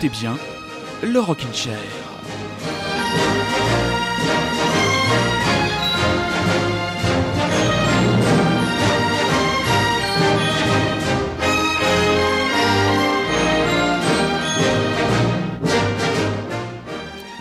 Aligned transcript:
Écoutez 0.00 0.16
bien 0.16 0.38
le 1.02 1.18
Rockin' 1.18 1.52
Chair. 1.52 1.76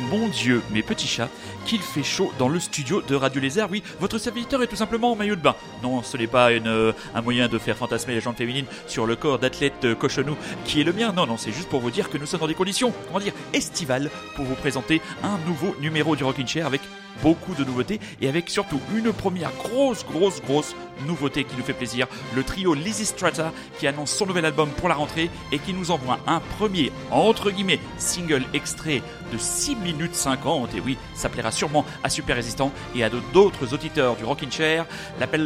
Mon 0.09 0.27
Dieu, 0.29 0.63
mes 0.71 0.81
petits 0.81 1.05
chats, 1.05 1.29
qu'il 1.67 1.81
fait 1.81 2.01
chaud 2.01 2.31
dans 2.39 2.47
le 2.47 2.61
studio 2.61 3.01
de 3.01 3.13
Radio 3.13 3.41
Lézard. 3.41 3.69
Oui, 3.69 3.83
votre 3.99 4.17
serviteur 4.17 4.63
est 4.63 4.67
tout 4.67 4.77
simplement 4.77 5.11
en 5.11 5.15
maillot 5.17 5.35
de 5.35 5.41
bain. 5.41 5.53
Non, 5.83 6.01
ce 6.01 6.15
n'est 6.15 6.25
pas 6.25 6.49
euh, 6.49 6.93
un 7.13 7.21
moyen 7.21 7.49
de 7.49 7.57
faire 7.57 7.75
fantasmer 7.75 8.13
les 8.13 8.21
jambes 8.21 8.37
féminines 8.37 8.65
sur 8.87 9.05
le 9.05 9.17
corps 9.17 9.37
d'athlète 9.37 9.83
euh, 9.83 9.93
cochonou 9.93 10.37
qui 10.63 10.79
est 10.79 10.85
le 10.85 10.93
mien. 10.93 11.11
Non, 11.11 11.27
non, 11.27 11.35
c'est 11.35 11.51
juste 11.51 11.67
pour 11.67 11.81
vous 11.81 11.91
dire 11.91 12.09
que 12.09 12.17
nous 12.17 12.25
sommes 12.25 12.39
dans 12.39 12.47
des 12.47 12.53
conditions, 12.53 12.93
comment 13.07 13.19
dire, 13.19 13.33
estivales 13.53 14.09
pour 14.37 14.45
vous 14.45 14.55
présenter 14.55 15.01
un 15.23 15.37
nouveau 15.45 15.75
numéro 15.81 16.15
du 16.15 16.23
Rockin' 16.23 16.47
Chair 16.47 16.65
avec 16.65 16.79
beaucoup 17.21 17.53
de 17.55 17.63
nouveautés 17.63 17.99
et 18.21 18.29
avec 18.29 18.49
surtout 18.49 18.79
une 18.95 19.11
première 19.11 19.51
grosse, 19.53 20.05
grosse, 20.05 20.41
grosse 20.41 20.75
nouveauté 21.05 21.43
qui 21.43 21.55
nous 21.57 21.63
fait 21.63 21.73
plaisir. 21.73 22.07
Le 22.35 22.43
trio 22.43 22.73
Lizzy 22.73 23.05
Strata 23.05 23.51
qui 23.79 23.87
annonce 23.87 24.11
son 24.11 24.25
nouvel 24.25 24.45
album 24.45 24.69
pour 24.69 24.89
la 24.89 24.95
rentrée 24.95 25.29
et 25.51 25.59
qui 25.59 25.73
nous 25.73 25.91
envoie 25.91 26.19
un 26.27 26.39
premier, 26.57 26.91
entre 27.11 27.51
guillemets, 27.51 27.79
single 27.97 28.43
extrait 28.53 29.01
de 29.31 29.37
6 29.37 29.75
minutes 29.75 30.15
50. 30.15 30.75
Et 30.75 30.79
oui, 30.79 30.97
ça 31.13 31.29
plaira 31.29 31.51
sûrement 31.57 31.85
à 32.03 32.09
Super 32.09 32.35
Résistant 32.35 32.71
et 32.95 33.03
à 33.03 33.09
d'autres 33.09 33.73
auditeurs 33.73 34.15
du 34.15 34.23
Rockin' 34.23 34.51
Chair. 34.51 34.85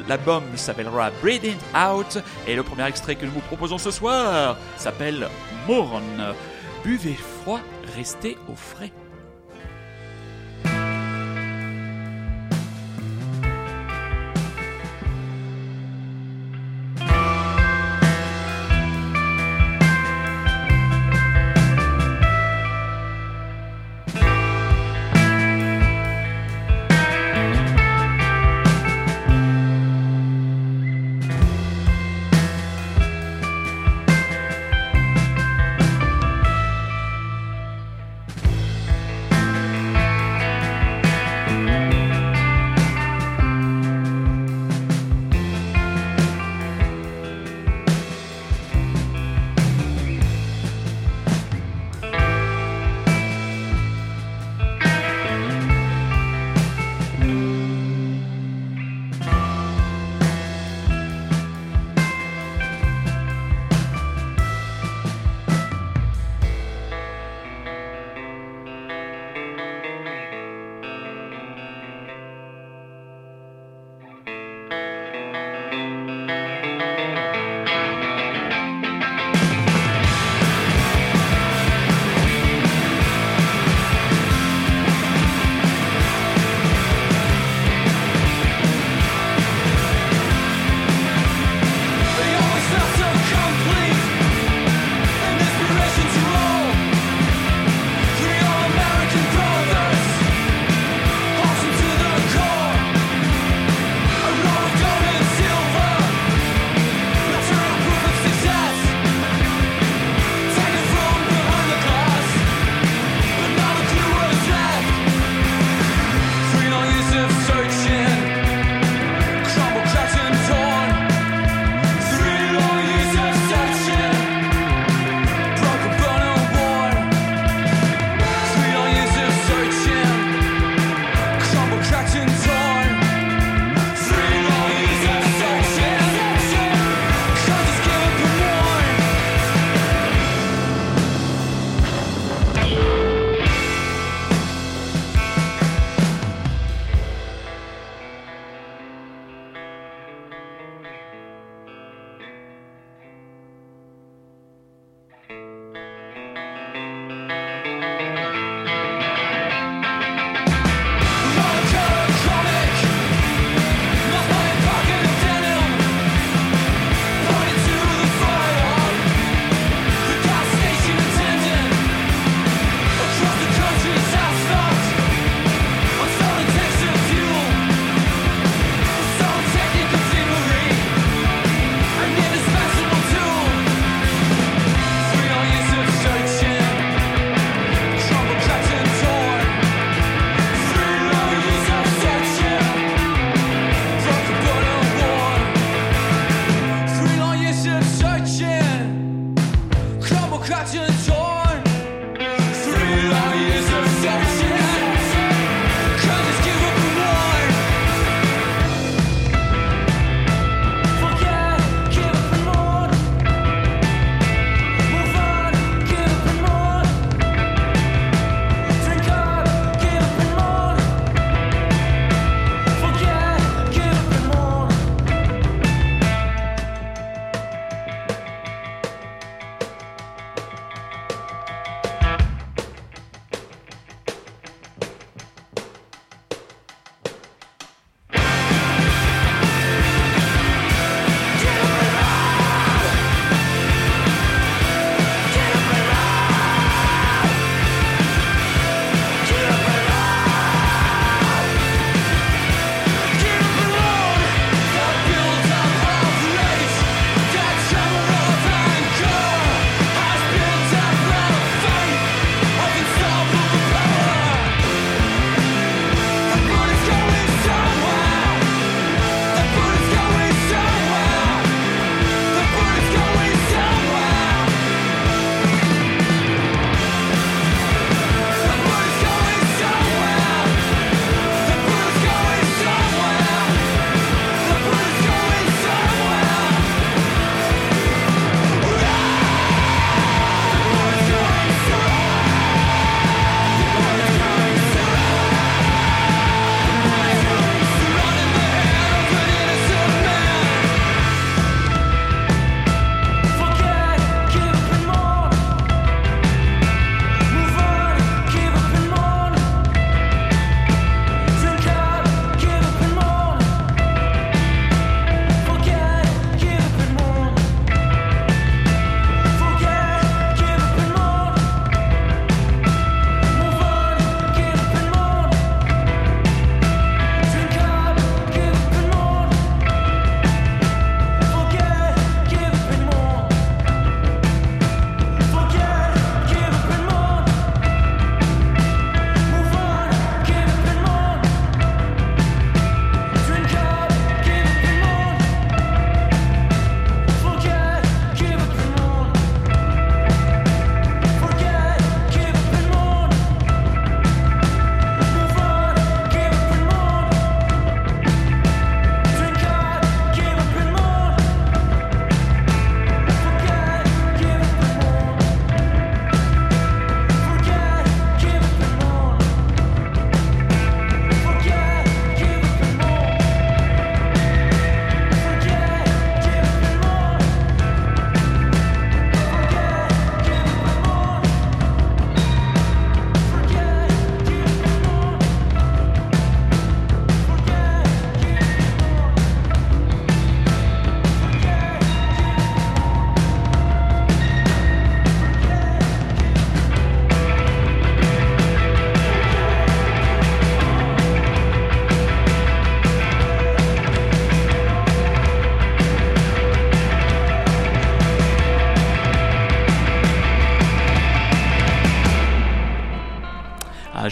L'album 0.07 0.43
s'appellera 0.55 1.09
Breathing 1.21 1.57
Out 1.73 2.19
et 2.47 2.55
le 2.55 2.63
premier 2.63 2.85
extrait 2.85 3.15
que 3.15 3.25
nous 3.25 3.31
vous 3.31 3.39
proposons 3.41 3.77
ce 3.77 3.91
soir 3.91 4.57
s'appelle 4.77 5.27
Mourn. 5.67 6.35
Buvez 6.83 7.15
froid, 7.15 7.61
restez 7.95 8.37
au 8.51 8.55
frais. 8.55 8.91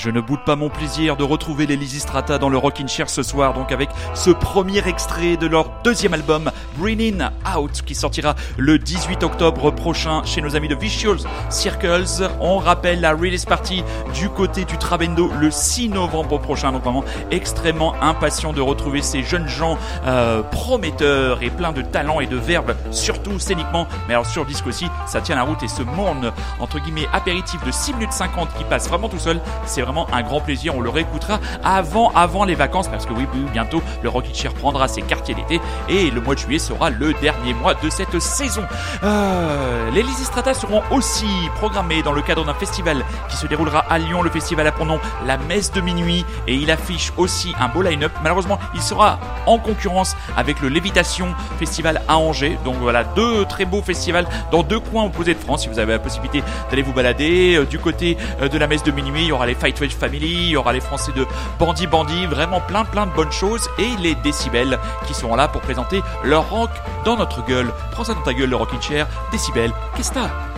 Je 0.09 0.13
ne 0.15 0.21
boude 0.21 0.39
pas 0.43 0.55
mon 0.55 0.69
plaisir 0.69 1.17
de 1.17 1.23
retrouver 1.23 1.67
les 1.67 1.75
Lysistrata 1.75 2.39
dans 2.39 2.49
le 2.49 2.57
Rockin' 2.57 2.87
Chair 2.87 3.11
ce 3.11 3.21
soir, 3.21 3.53
donc 3.53 3.71
avec 3.71 3.89
ce 4.15 4.31
premier 4.31 4.87
extrait 4.87 5.37
de 5.37 5.45
leur 5.45 5.69
deuxième 5.83 6.15
album, 6.15 6.49
Bring 6.79 7.21
Out, 7.55 7.83
qui 7.85 7.93
sortira 7.93 8.33
le 8.57 8.79
18 8.79 9.21
octobre 9.21 9.69
prochain 9.69 10.23
chez 10.25 10.41
nos 10.41 10.55
amis 10.55 10.67
de 10.67 10.73
Vicious 10.73 11.27
Circles. 11.51 12.27
On 12.39 12.57
rappelle 12.57 13.01
la 13.01 13.11
release 13.11 13.45
party 13.45 13.83
du 14.15 14.29
côté 14.29 14.65
du 14.65 14.79
Trabendo 14.79 15.29
le 15.39 15.51
6 15.51 15.89
novembre 15.89 16.39
prochain, 16.39 16.71
donc 16.71 16.81
vraiment 16.81 17.05
extrêmement 17.29 17.93
impatient 18.01 18.51
de 18.51 18.61
retrouver 18.61 19.03
ces 19.03 19.21
jeunes 19.21 19.47
gens 19.47 19.77
euh, 20.07 20.41
prometteurs 20.41 21.43
et 21.43 21.51
pleins 21.51 21.71
de 21.71 21.83
talent 21.83 22.19
et 22.19 22.25
de 22.25 22.37
verbes, 22.37 22.75
surtout 22.89 23.37
scéniquement, 23.37 23.87
mais 24.07 24.15
alors 24.15 24.25
sur 24.25 24.43
disque 24.47 24.65
aussi, 24.65 24.87
ça 25.05 25.21
tient 25.21 25.35
la 25.35 25.43
route 25.43 25.61
et 25.61 25.67
ce 25.67 25.83
monde, 25.83 26.33
entre 26.59 26.79
guillemets, 26.79 27.07
apéritif 27.13 27.63
de 27.63 27.69
6 27.69 27.93
minutes 27.93 28.13
50 28.13 28.55
qui 28.57 28.63
passe 28.63 28.89
vraiment 28.89 29.07
tout 29.07 29.19
seul, 29.19 29.39
c'est 29.67 29.83
vraiment 29.83 29.98
un 30.11 30.21
grand 30.21 30.41
plaisir, 30.41 30.75
on 30.75 30.81
le 30.81 30.89
réécoutera 30.89 31.39
avant, 31.63 32.11
avant 32.15 32.43
les 32.43 32.55
vacances, 32.55 32.87
parce 32.87 33.05
que 33.05 33.13
oui, 33.13 33.27
bientôt, 33.51 33.81
le 34.01 34.09
Rocket 34.09 34.35
Chair 34.35 34.53
prendra 34.53 34.87
ses 34.87 35.01
quartiers 35.01 35.35
d'été, 35.35 35.61
et 35.87 36.09
le 36.11 36.21
mois 36.21 36.35
de 36.35 36.39
juillet 36.39 36.59
sera 36.59 36.89
le 36.89 37.13
dernier 37.13 37.53
mois 37.53 37.73
de 37.73 37.89
cette 37.89 38.19
saison. 38.19 38.63
Euh, 39.03 39.89
les 39.91 40.03
Lysistrata 40.03 40.53
seront 40.53 40.81
aussi 40.91 41.27
programmés 41.55 42.01
dans 42.01 42.13
le 42.13 42.21
cadre 42.21 42.45
d'un 42.45 42.53
festival 42.53 43.03
qui 43.29 43.37
se 43.37 43.47
déroulera 43.47 43.79
à 43.89 43.97
Lyon, 43.97 44.21
le 44.21 44.29
festival 44.29 44.71
pour 44.71 44.85
nom 44.85 44.99
La 45.25 45.37
Messe 45.37 45.71
de 45.71 45.81
Minuit, 45.81 46.25
et 46.47 46.55
il 46.55 46.71
affiche 46.71 47.11
aussi 47.17 47.53
un 47.59 47.67
beau 47.67 47.81
line-up. 47.81 48.11
Malheureusement, 48.23 48.59
il 48.73 48.81
sera 48.81 49.19
en 49.45 49.57
concurrence 49.57 50.15
avec 50.37 50.61
le 50.61 50.69
Lévitation 50.69 51.33
Festival 51.57 52.01
à 52.07 52.17
Angers, 52.17 52.57
donc 52.65 52.75
voilà, 52.75 53.03
deux 53.03 53.45
très 53.45 53.65
beaux 53.65 53.81
festivals 53.81 54.27
dans 54.51 54.63
deux 54.63 54.79
coins 54.79 55.05
opposés 55.05 55.33
de 55.33 55.39
France, 55.39 55.63
si 55.63 55.69
vous 55.69 55.79
avez 55.79 55.93
la 55.93 55.99
possibilité 55.99 56.43
d'aller 56.69 56.81
vous 56.81 56.93
balader. 56.93 57.55
Euh, 57.55 57.65
du 57.65 57.79
côté 57.79 58.17
euh, 58.41 58.47
de 58.47 58.57
la 58.57 58.67
Messe 58.67 58.83
de 58.83 58.91
Minuit, 58.91 59.23
il 59.23 59.27
y 59.27 59.31
aura 59.31 59.45
les 59.45 59.55
Fight 59.55 59.77
Family, 59.93 60.27
il 60.27 60.49
y 60.49 60.57
aura 60.57 60.73
les 60.73 60.81
Français 60.81 61.11
de 61.11 61.25
Bandit 61.59 61.87
Bandit, 61.87 62.25
vraiment 62.25 62.61
plein 62.61 62.85
plein 62.85 63.05
de 63.05 63.11
bonnes 63.11 63.31
choses, 63.31 63.69
et 63.77 63.89
les 63.99 64.15
Décibels 64.15 64.79
qui 65.07 65.13
seront 65.13 65.35
là 65.35 65.47
pour 65.47 65.61
présenter 65.61 66.01
leur 66.23 66.49
rock 66.49 66.71
dans 67.05 67.17
notre 67.17 67.45
gueule. 67.45 67.71
Prends 67.91 68.03
ça 68.03 68.13
dans 68.13 68.21
ta 68.21 68.33
gueule, 68.33 68.49
le 68.49 68.55
Rockin' 68.55 68.81
Chair. 68.81 69.07
Décibels, 69.31 69.71
qu'est-ce 69.95 70.11
que 70.11 70.48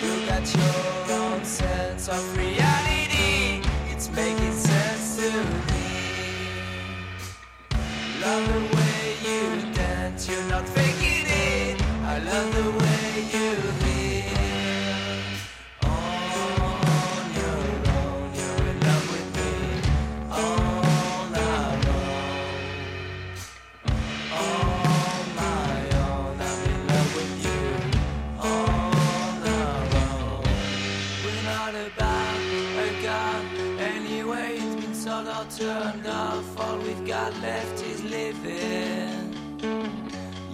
You 0.00 0.26
got 0.26 0.54
your 0.54 1.16
own 1.18 1.44
sense 1.44 2.08
of 2.08 2.22
freedom. 2.32 2.53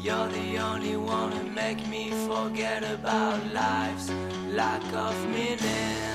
You're 0.03 0.29
the 0.29 0.57
only 0.57 0.97
one 0.97 1.31
who 1.31 1.51
make 1.51 1.87
me 1.87 2.11
forget 2.27 2.83
about 2.83 3.53
life's 3.53 4.11
lack 4.49 4.83
of 4.95 5.15
meaning. 5.29 6.10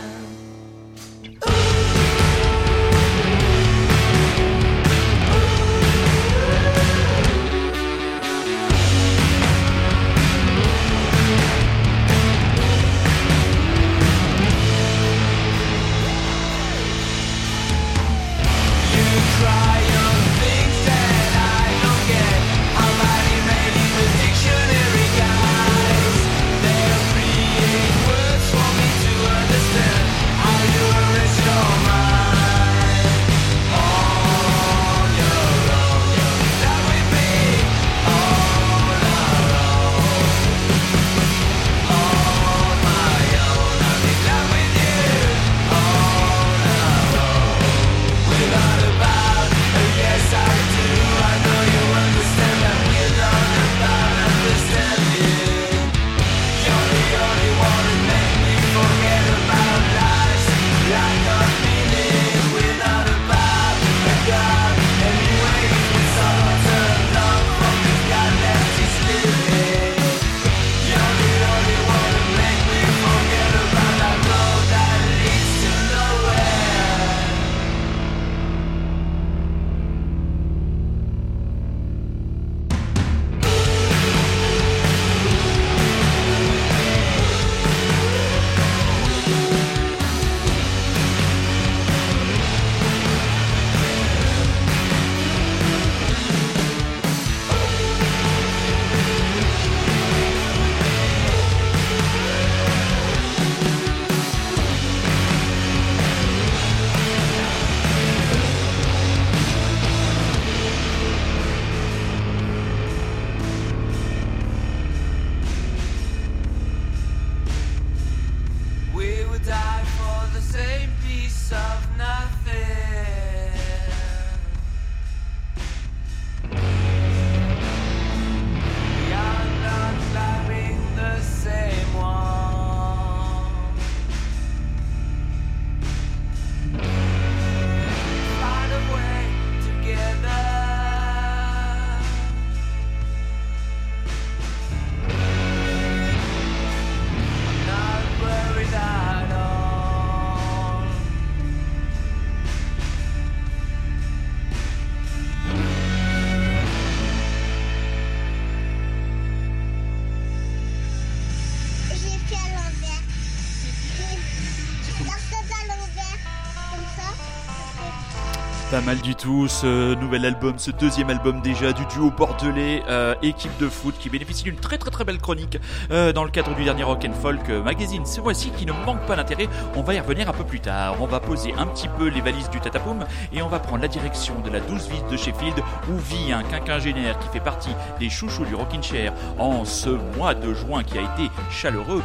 Pas 168.75 168.81
mal 168.81 168.99
du 168.99 169.15
tout 169.15 169.47
ce 169.47 169.95
nouvel 169.95 170.25
album, 170.25 170.55
ce 170.57 170.69
deuxième 170.69 171.09
album 171.09 171.39
déjà 171.39 171.71
du 171.71 171.85
duo 171.85 172.11
bordelais 172.11 172.83
euh, 172.89 173.15
équipe 173.21 173.57
de 173.57 173.69
foot 173.69 173.95
qui 173.97 174.09
bénéficie 174.09 174.43
d'une 174.43 174.57
très 174.57 174.77
très 174.77 174.91
très 174.91 175.05
belle 175.05 175.19
chronique 175.19 175.57
euh, 175.91 176.11
dans 176.11 176.25
le 176.25 176.29
cadre 176.29 176.53
du 176.55 176.65
dernier 176.65 176.83
Rock 176.83 177.07
and 177.07 177.13
Folk 177.13 177.47
magazine. 177.47 178.05
Ce 178.05 178.19
voici 178.19 178.49
qui 178.49 178.65
ne 178.65 178.73
manque 178.73 178.99
pas 179.05 179.15
d'intérêt. 179.15 179.47
On 179.77 179.81
va 179.81 179.93
y 179.93 179.99
revenir 180.01 180.27
un 180.27 180.33
peu 180.33 180.43
plus 180.43 180.59
tard. 180.59 180.97
On 180.99 181.05
va 181.05 181.21
poser 181.21 181.53
un 181.57 181.67
petit 181.67 181.87
peu 181.87 182.09
les 182.09 182.19
valises 182.19 182.49
du 182.49 182.59
Tatapoum 182.59 183.05
et 183.31 183.41
on 183.41 183.47
va 183.47 183.59
prendre 183.59 183.81
la 183.81 183.87
direction 183.87 184.33
de 184.43 184.49
la 184.49 184.59
douce 184.59 184.89
ville 184.89 185.05
de 185.09 185.15
Sheffield 185.15 185.57
où 185.89 185.97
vit 185.97 186.33
un 186.33 186.43
quinquagénaire 186.43 187.17
qui 187.19 187.29
fait 187.29 187.39
partie 187.39 187.73
des 188.01 188.09
chouchous 188.09 188.43
du 188.43 188.55
Rockin' 188.55 188.83
Chair 188.83 189.13
en 189.39 189.63
ce 189.63 189.91
mois 190.17 190.33
de 190.33 190.53
juin 190.53 190.83
qui 190.83 190.97
a 190.97 191.01
été 191.03 191.31
chaleureux. 191.49 192.03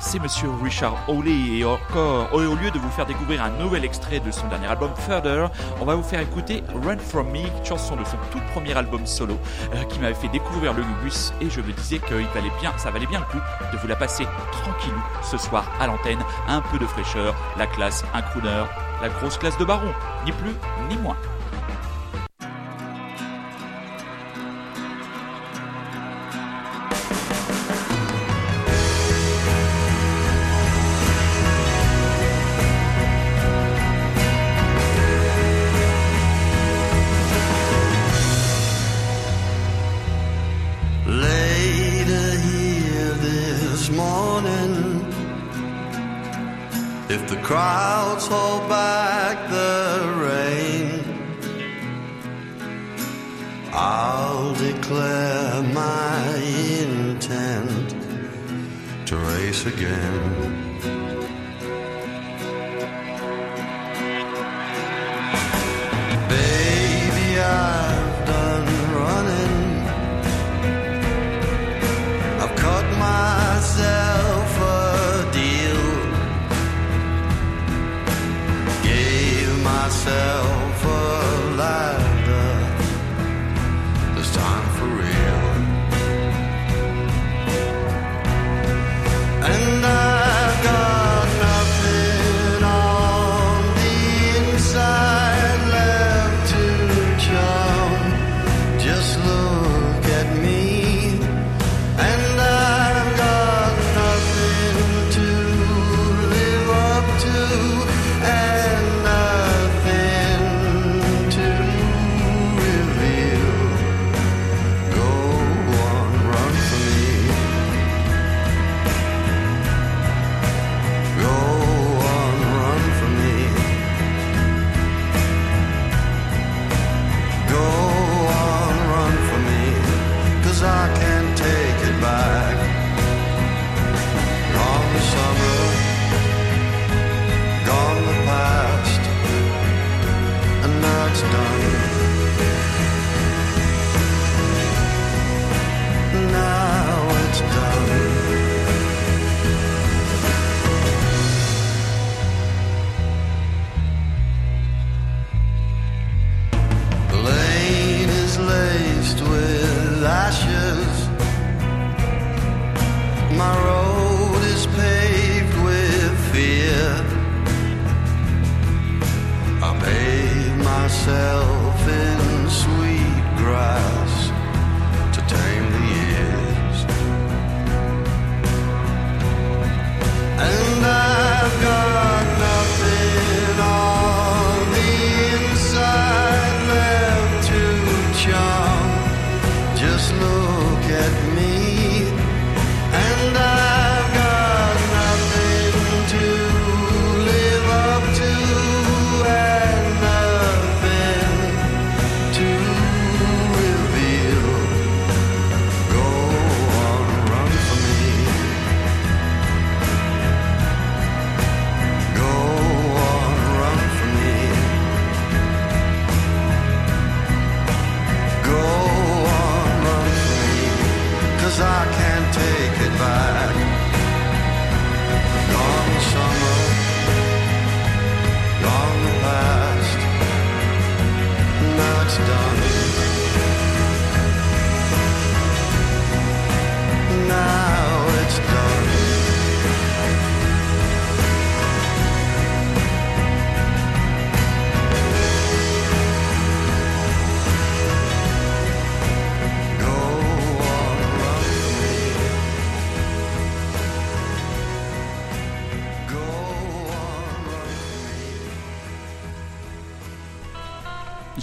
C'est 0.00 0.18
Monsieur 0.18 0.50
Richard 0.62 0.96
Hawley 1.08 1.58
et 1.58 1.64
encore 1.64 2.28
au 2.34 2.40
lieu 2.40 2.70
de 2.70 2.78
vous 2.78 2.90
faire 2.90 3.06
découvrir 3.06 3.42
un 3.42 3.50
nouvel 3.62 3.86
extrait 3.86 4.20
de 4.20 4.30
son 4.30 4.48
dernier 4.48 4.66
album 4.66 4.90
Further, 4.96 5.48
on 5.80 5.86
va 5.86 5.94
vous 5.94 6.09
faire 6.10 6.20
écouter 6.20 6.64
Run 6.84 6.98
From 6.98 7.30
Me, 7.30 7.38
chanson 7.64 7.94
de 7.94 8.04
son 8.04 8.16
tout 8.32 8.40
premier 8.52 8.76
album 8.76 9.06
solo, 9.06 9.38
euh, 9.74 9.84
qui 9.84 10.00
m'avait 10.00 10.14
fait 10.14 10.28
découvrir 10.28 10.74
le 10.74 10.82
Gugus, 10.82 11.32
et 11.40 11.48
je 11.48 11.60
me 11.60 11.72
disais 11.72 12.00
que 12.00 12.14
valait 12.34 12.50
bien, 12.60 12.76
ça 12.78 12.90
valait 12.90 13.06
bien 13.06 13.20
le 13.20 13.26
coup 13.26 13.42
de 13.72 13.78
vous 13.78 13.86
la 13.86 13.94
passer 13.94 14.24
tranquillou 14.50 15.00
ce 15.22 15.38
soir 15.38 15.70
à 15.78 15.86
l'antenne, 15.86 16.18
un 16.48 16.62
peu 16.62 16.80
de 16.80 16.86
fraîcheur, 16.86 17.32
la 17.56 17.68
classe, 17.68 18.04
un 18.12 18.22
crooner, 18.22 18.64
la 19.00 19.08
grosse 19.08 19.38
classe 19.38 19.56
de 19.58 19.64
baron, 19.64 19.92
ni 20.24 20.32
plus 20.32 20.54
ni 20.88 20.96
moins. 20.96 21.16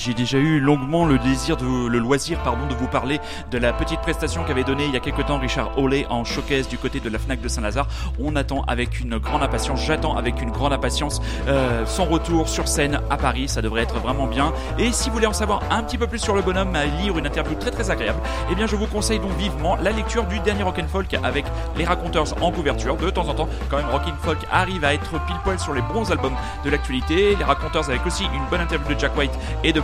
J'ai 0.08 0.14
déjà 0.14 0.38
eu 0.38 0.62
longuement 0.62 1.06
le 1.06 1.20
désir 1.20 1.58
de 1.58 1.66
le 1.66 2.00
loisir 2.00 2.42
pardon 2.42 2.66
de 2.66 2.74
vous 2.74 2.88
parler 2.88 3.20
de 3.52 3.58
la 3.58 3.74
petite 3.74 4.00
prestation 4.00 4.46
qu'avait 4.46 4.64
donnée 4.64 4.86
il 4.86 4.94
y 4.94 4.96
a 4.96 5.02
quelques 5.02 5.26
temps 5.26 5.38
Richard 5.38 5.78
Hawley 5.78 6.06
en 6.10 6.24
showcase 6.24 6.70
du 6.70 6.78
côté 6.78 7.02
de 7.02 7.10
la 7.10 7.20
Fnac 7.20 7.42
de 7.42 7.48
Saint-Lazare. 7.50 7.90
On 8.18 8.38
attend 8.38 8.62
avec 8.70 9.02
une 9.02 9.18
grande 9.18 9.44
impatience, 9.44 9.84
j'attends 9.86 10.16
avec 10.16 10.42
une 10.42 10.52
grande 10.52 10.72
impatience 10.72 11.22
euh, 11.50 11.86
son 11.86 12.06
retour 12.06 12.48
sur 12.48 12.70
scène 12.70 13.02
à 13.10 13.18
Paris, 13.18 13.50
ça 13.50 13.62
devrait 13.62 13.82
être 13.82 14.00
vraiment 14.00 14.28
bien. 14.28 14.54
Et 14.80 14.94
si 14.94 15.10
vous 15.10 15.16
voulez 15.16 15.28
en 15.28 15.34
savoir 15.34 15.60
un 15.72 15.84
petit 15.84 15.98
peu 15.98 16.08
plus 16.08 16.20
sur 16.20 16.36
le 16.36 16.42
bonhomme, 16.42 16.72
lire 17.02 17.18
une 17.18 17.26
interview 17.26 17.56
très 17.56 17.72
très 17.72 17.92
agréable, 17.92 18.22
eh 18.50 18.56
bien 18.56 18.66
je 18.66 18.78
vous 18.78 18.88
conseille 18.88 19.20
donc 19.20 19.36
vivement 19.38 19.76
la 19.76 19.92
lecture 19.92 20.24
du 20.24 20.40
dernier 20.40 20.64
Rock'n'Folk 20.64 21.16
avec 21.22 21.44
les 21.76 21.84
Raconteurs 21.84 22.42
en 22.42 22.54
couverture. 22.54 22.96
De 22.96 23.10
temps 23.10 23.28
en 23.28 23.34
temps, 23.34 23.50
quand 23.70 23.76
même 23.76 23.90
Rock'n'Folk 23.92 24.40
arrive 24.54 24.86
à 24.86 24.94
être 24.94 25.12
pile 25.26 25.36
poil 25.44 25.60
sur 25.60 25.74
les 25.74 25.82
bons 25.82 26.10
albums 26.14 26.36
de 26.64 26.70
l'actualité. 26.70 27.36
Les 27.36 27.44
Raconteurs 27.44 27.90
avec 27.90 28.06
aussi 28.06 28.24
une 28.24 28.46
bonne 28.50 28.62
interview 28.62 28.96
de 28.96 28.98
Jack 28.98 29.18
White 29.18 29.38
et 29.66 29.74
de 29.74 29.82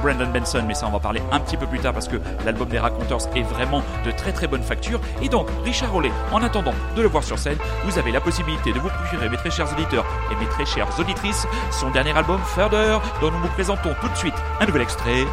Mais 0.67 0.73
ça 0.73 0.88
on 0.88 0.91
va 0.91 0.99
parler 0.99 1.21
un 1.32 1.39
petit 1.39 1.58
peu 1.58 1.65
plus 1.65 1.80
tard 1.80 1.93
parce 1.93 2.08
que 2.08 2.17
l'album 2.45 2.67
des 2.67 2.80
Raconteurs 2.80 3.19
est 3.36 3.41
vraiment 3.41 3.82
de 4.06 4.12
très 4.12 4.32
très 4.32 4.47
bonne 4.47 4.62
facture. 4.62 4.99
Et 5.21 5.30
donc, 5.30 5.47
Richard 5.63 5.91
Rollet, 5.91 6.12
en 6.32 6.41
attendant 6.43 6.73
de 6.95 7.02
le 7.02 7.08
voir 7.08 7.23
sur 7.23 7.39
scène, 7.39 7.58
vous 7.86 7.97
avez 7.97 8.12
la 8.12 8.21
possibilité 8.21 8.73
de 8.73 8.80
vous 8.80 8.89
procurer, 8.89 9.30
mes 9.30 9.38
très 9.38 9.49
chers 9.49 9.71
auditeurs 9.71 10.06
et 10.32 10.36
mes 10.36 10.49
très 10.49 10.65
chères 10.65 10.88
auditrices, 10.99 11.47
son 11.71 11.89
dernier 11.89 12.15
album 12.15 12.39
Further, 12.56 12.99
dont 13.21 13.32
nous 13.32 13.39
vous 13.39 13.47
présentons 13.49 13.93
tout 14.02 14.10
de 14.10 14.15
suite 14.15 14.36
un 14.60 14.65
nouvel 14.65 14.84
extrait. 14.84 15.26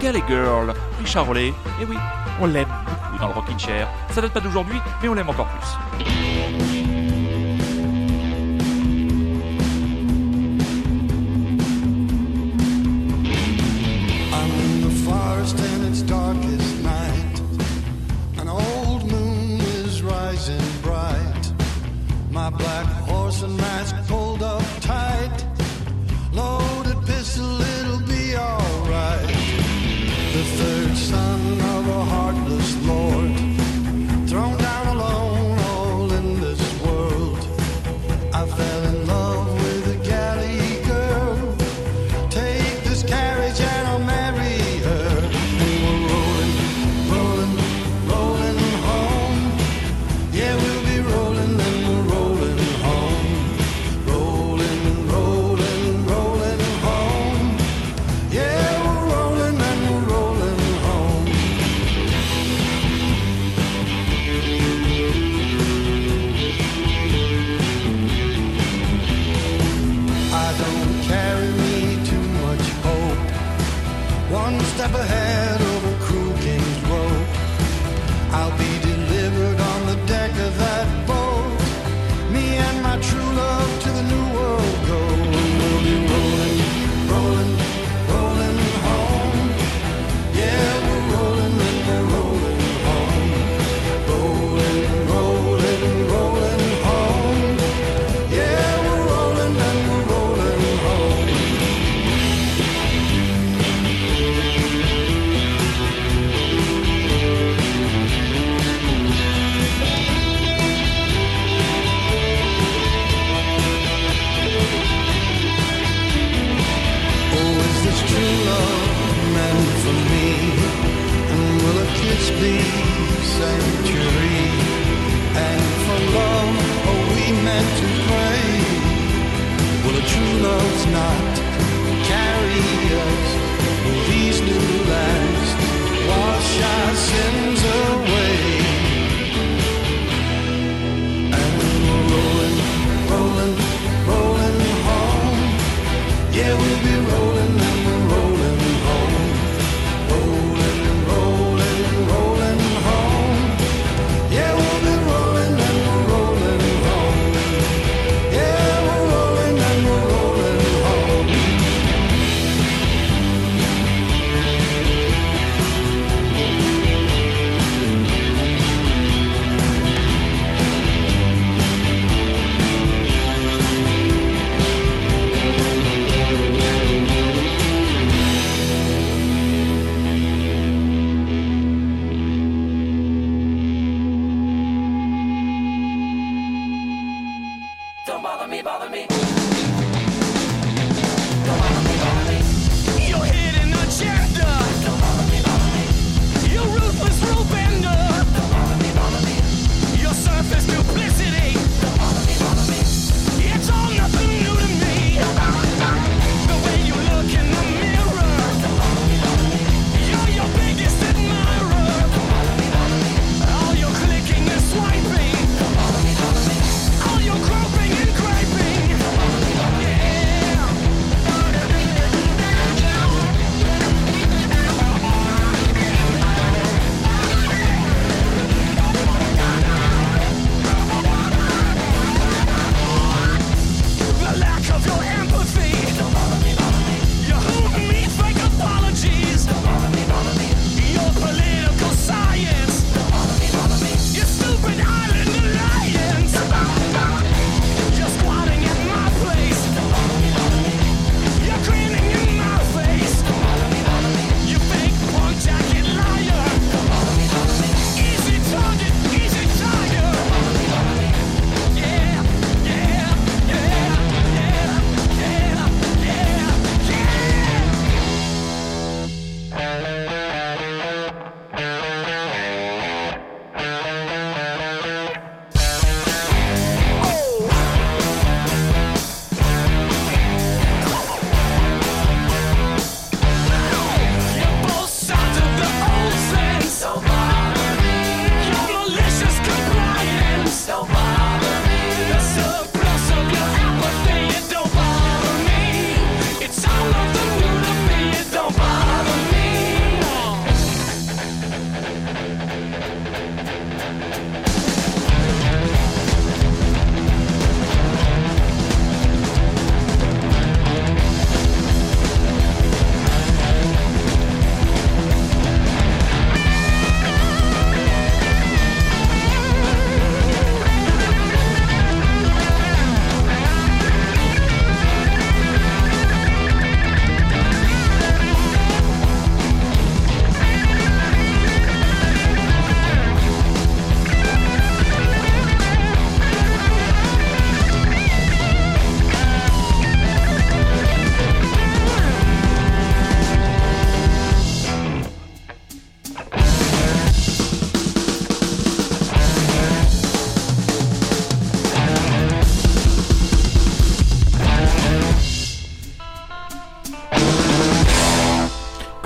Galley 0.00 0.22
Girl, 0.28 0.72
Richard 1.00 1.26
Rollet, 1.26 1.52
et 1.80 1.84
oui, 1.88 1.96
on 2.40 2.46
l'aime 2.46 2.68
beaucoup 2.86 3.18
dans 3.18 3.28
le 3.28 3.34
Rockin' 3.34 3.58
Chair. 3.58 3.88
Ça 4.10 4.20
date 4.20 4.32
pas 4.32 4.40
d'aujourd'hui, 4.40 4.80
mais 5.02 5.08
on 5.08 5.14
l'aime 5.14 5.28
encore 5.28 5.48
plus. 5.48 6.17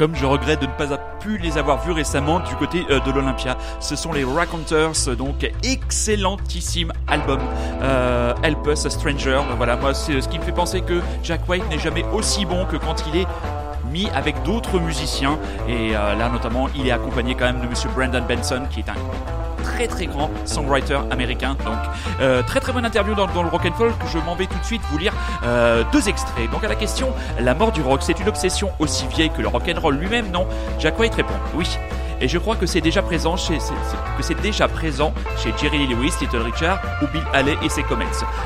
Comme 0.02 0.16
je 0.16 0.26
regrette 0.26 0.60
de 0.60 0.66
ne 0.66 0.72
pas 0.72 0.96
pu 1.20 1.38
les 1.38 1.58
avoir 1.58 1.80
vus 1.84 1.92
récemment 1.92 2.40
du 2.40 2.56
côté 2.56 2.84
euh, 2.90 2.98
de 2.98 3.12
l'Olympia. 3.12 3.56
Ce 3.78 3.94
sont 3.94 4.12
les 4.12 4.24
Raconteurs, 4.24 4.94
donc 5.16 5.48
excellentissime 5.62 6.92
album 7.06 7.38
euh, 7.82 8.34
Help 8.42 8.66
Us 8.66 8.84
a 8.84 8.90
Stranger. 8.90 9.42
Voilà, 9.56 9.76
moi 9.76 9.94
c'est 9.94 10.20
ce 10.20 10.28
qui 10.28 10.40
me 10.40 10.42
fait 10.42 10.50
penser 10.50 10.80
que 10.80 11.00
Jack 11.22 11.48
White 11.48 11.70
n'est 11.70 11.78
jamais 11.78 12.04
aussi 12.12 12.44
bon 12.44 12.66
que 12.66 12.76
quand 12.78 12.96
il 13.06 13.20
est 13.20 13.26
avec 14.14 14.42
d'autres 14.42 14.78
musiciens 14.78 15.38
et 15.68 15.94
euh, 15.94 16.14
là 16.14 16.28
notamment 16.28 16.68
il 16.74 16.86
est 16.86 16.92
accompagné 16.92 17.34
quand 17.34 17.44
même 17.44 17.60
de 17.60 17.66
monsieur 17.66 17.88
Brandon 17.94 18.22
Benson 18.26 18.62
qui 18.70 18.80
est 18.80 18.88
un 18.88 18.94
très 19.62 19.86
très 19.86 20.06
grand 20.06 20.30
songwriter 20.44 20.98
américain. 21.10 21.56
Donc 21.64 21.78
euh, 22.20 22.42
très 22.42 22.60
très 22.60 22.72
bonne 22.72 22.84
interview 22.84 23.14
dans, 23.14 23.26
dans 23.26 23.42
le 23.42 23.48
rock 23.48 23.64
and 23.66 23.74
folk. 23.76 23.94
Je 24.12 24.18
m'en 24.18 24.34
vais 24.34 24.46
tout 24.46 24.58
de 24.58 24.64
suite 24.64 24.82
vous 24.90 24.98
lire 24.98 25.12
euh, 25.44 25.84
deux 25.92 26.08
extraits. 26.08 26.50
Donc 26.50 26.64
à 26.64 26.68
la 26.68 26.74
question 26.74 27.12
la 27.40 27.54
mort 27.54 27.72
du 27.72 27.82
rock, 27.82 28.00
c'est 28.02 28.18
une 28.18 28.28
obsession 28.28 28.70
aussi 28.78 29.06
vieille 29.06 29.30
que 29.30 29.42
le 29.42 29.48
rock 29.48 29.64
and 29.68 29.80
roll 29.80 29.96
lui-même? 29.96 30.30
Non. 30.30 30.46
Jack 30.78 30.98
White 30.98 31.14
répond 31.14 31.34
oui. 31.54 31.78
Et 32.20 32.28
je 32.28 32.38
crois 32.38 32.54
que 32.54 32.66
c'est 32.66 32.80
déjà 32.80 33.02
présent 33.02 33.36
chez 33.36 33.58
que 33.58 34.22
c'est 34.22 34.40
déjà 34.40 34.68
présent 34.68 35.12
chez 35.36 35.52
Jerry 35.60 35.78
Lee 35.78 35.94
Lewis, 35.94 36.12
Little 36.20 36.42
Richard 36.42 36.78
ou 37.02 37.06
Bill 37.08 37.24
Haley 37.32 37.56
et 37.64 37.68
ses 37.68 37.82
Comets. 37.82 38.04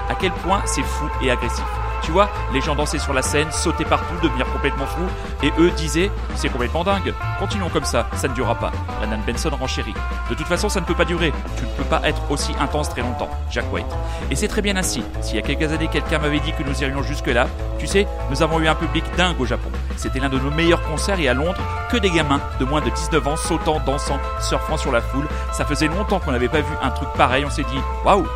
À 0.09 0.15
quel 0.15 0.33
point 0.33 0.63
c'est 0.65 0.83
fou 0.83 1.07
et 1.23 1.31
agressif. 1.31 1.65
Tu 2.03 2.13
vois, 2.13 2.29
les 2.53 2.61
gens 2.61 2.75
dansaient 2.75 2.99
sur 2.99 3.13
la 3.13 3.23
scène, 3.23 3.51
sautaient 3.51 3.85
partout, 3.85 4.15
devenir 4.23 4.47
complètement 4.53 4.87
fous, 4.87 5.09
et 5.43 5.53
eux 5.59 5.71
disaient 5.73 6.11
c'est 6.35 6.49
complètement 6.49 6.85
dingue. 6.85 7.15
Continuons 7.39 7.69
comme 7.69 7.85
ça, 7.85 8.09
ça 8.15 8.29
ne 8.29 8.35
durera 8.35 8.55
pas. 8.55 8.71
Brennan 8.99 9.21
Benson 9.27 9.51
renchérit. 9.59 9.95
De 10.31 10.35
toute 10.35 10.47
façon, 10.47 10.69
ça 10.69 10.81
ne 10.81 10.87
peut 10.87 10.95
pas 10.95 11.05
durer. 11.05 11.33
Tu 11.57 11.65
ne 11.65 11.71
peux 11.71 11.85
pas 11.85 12.01
être 12.05 12.23
aussi 12.31 12.53
intense 12.61 12.91
très 12.91 13.03
longtemps. 13.03 13.29
Jack 13.51 13.65
White. 13.73 13.87
Et 14.31 14.37
c'est 14.37 14.49
très 14.49 14.63
bien 14.63 14.77
ainsi. 14.77 15.03
S'il 15.21 15.37
y 15.37 15.39
a 15.39 15.43
quelques 15.43 15.73
années, 15.73 15.89
quelqu'un 15.89 16.19
m'avait 16.19 16.41
dit 16.41 16.53
que 16.53 16.63
nous 16.63 16.83
irions 16.83 17.03
jusque-là, 17.03 17.47
tu 17.79 17.87
sais, 17.87 18.07
nous 18.31 18.43
avons 18.43 18.61
eu 18.61 18.69
un 18.69 18.75
public 18.75 19.05
dingue 19.17 19.41
au 19.41 19.47
Japon. 19.47 19.71
C'était 19.97 20.21
l'un 20.21 20.29
de 20.29 20.39
nos 20.39 20.51
meilleurs 20.51 20.83
concerts 20.83 21.21
et 21.21 21.29
à 21.29 21.35
Londres, 21.35 21.61
que 21.91 21.97
des 21.97 22.11
gamins 22.11 22.41
de 22.61 22.65
moins 22.65 22.81
de 22.81 22.91
19 22.91 23.27
ans 23.29 23.37
sautant, 23.37 23.81
dansant, 23.85 24.19
surfant 24.41 24.77
sur 24.77 24.93
la 24.93 25.01
foule. 25.01 25.27
Ça 25.53 25.65
faisait 25.65 25.89
longtemps 25.89 26.21
qu'on 26.21 26.33
n'avait 26.33 26.49
pas 26.49 26.61
vu 26.61 26.73
un 26.83 26.91
truc 26.91 27.09
pareil. 27.17 27.45
On 27.45 27.51
s'est 27.51 27.65
dit 27.65 27.81
waouh, 28.05 28.27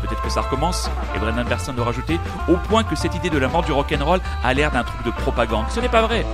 Peut-être 0.00 0.22
que 0.22 0.30
ça 0.30 0.40
recommence, 0.40 0.90
et 1.14 1.18
Brendan 1.18 1.46
Benson 1.46 1.72
de 1.72 1.80
rajouter, 1.80 2.18
au 2.48 2.56
point 2.56 2.84
que 2.84 2.96
cette 2.96 3.14
idée 3.14 3.30
de 3.30 3.38
la 3.38 3.48
mort 3.48 3.62
du 3.62 3.72
rock'n'roll 3.72 4.20
a 4.42 4.54
l'air 4.54 4.70
d'un 4.70 4.84
truc 4.84 5.04
de 5.04 5.10
propagande. 5.10 5.66
Ce 5.70 5.80
n'est 5.80 5.88
pas 5.88 6.02
vrai. 6.02 6.24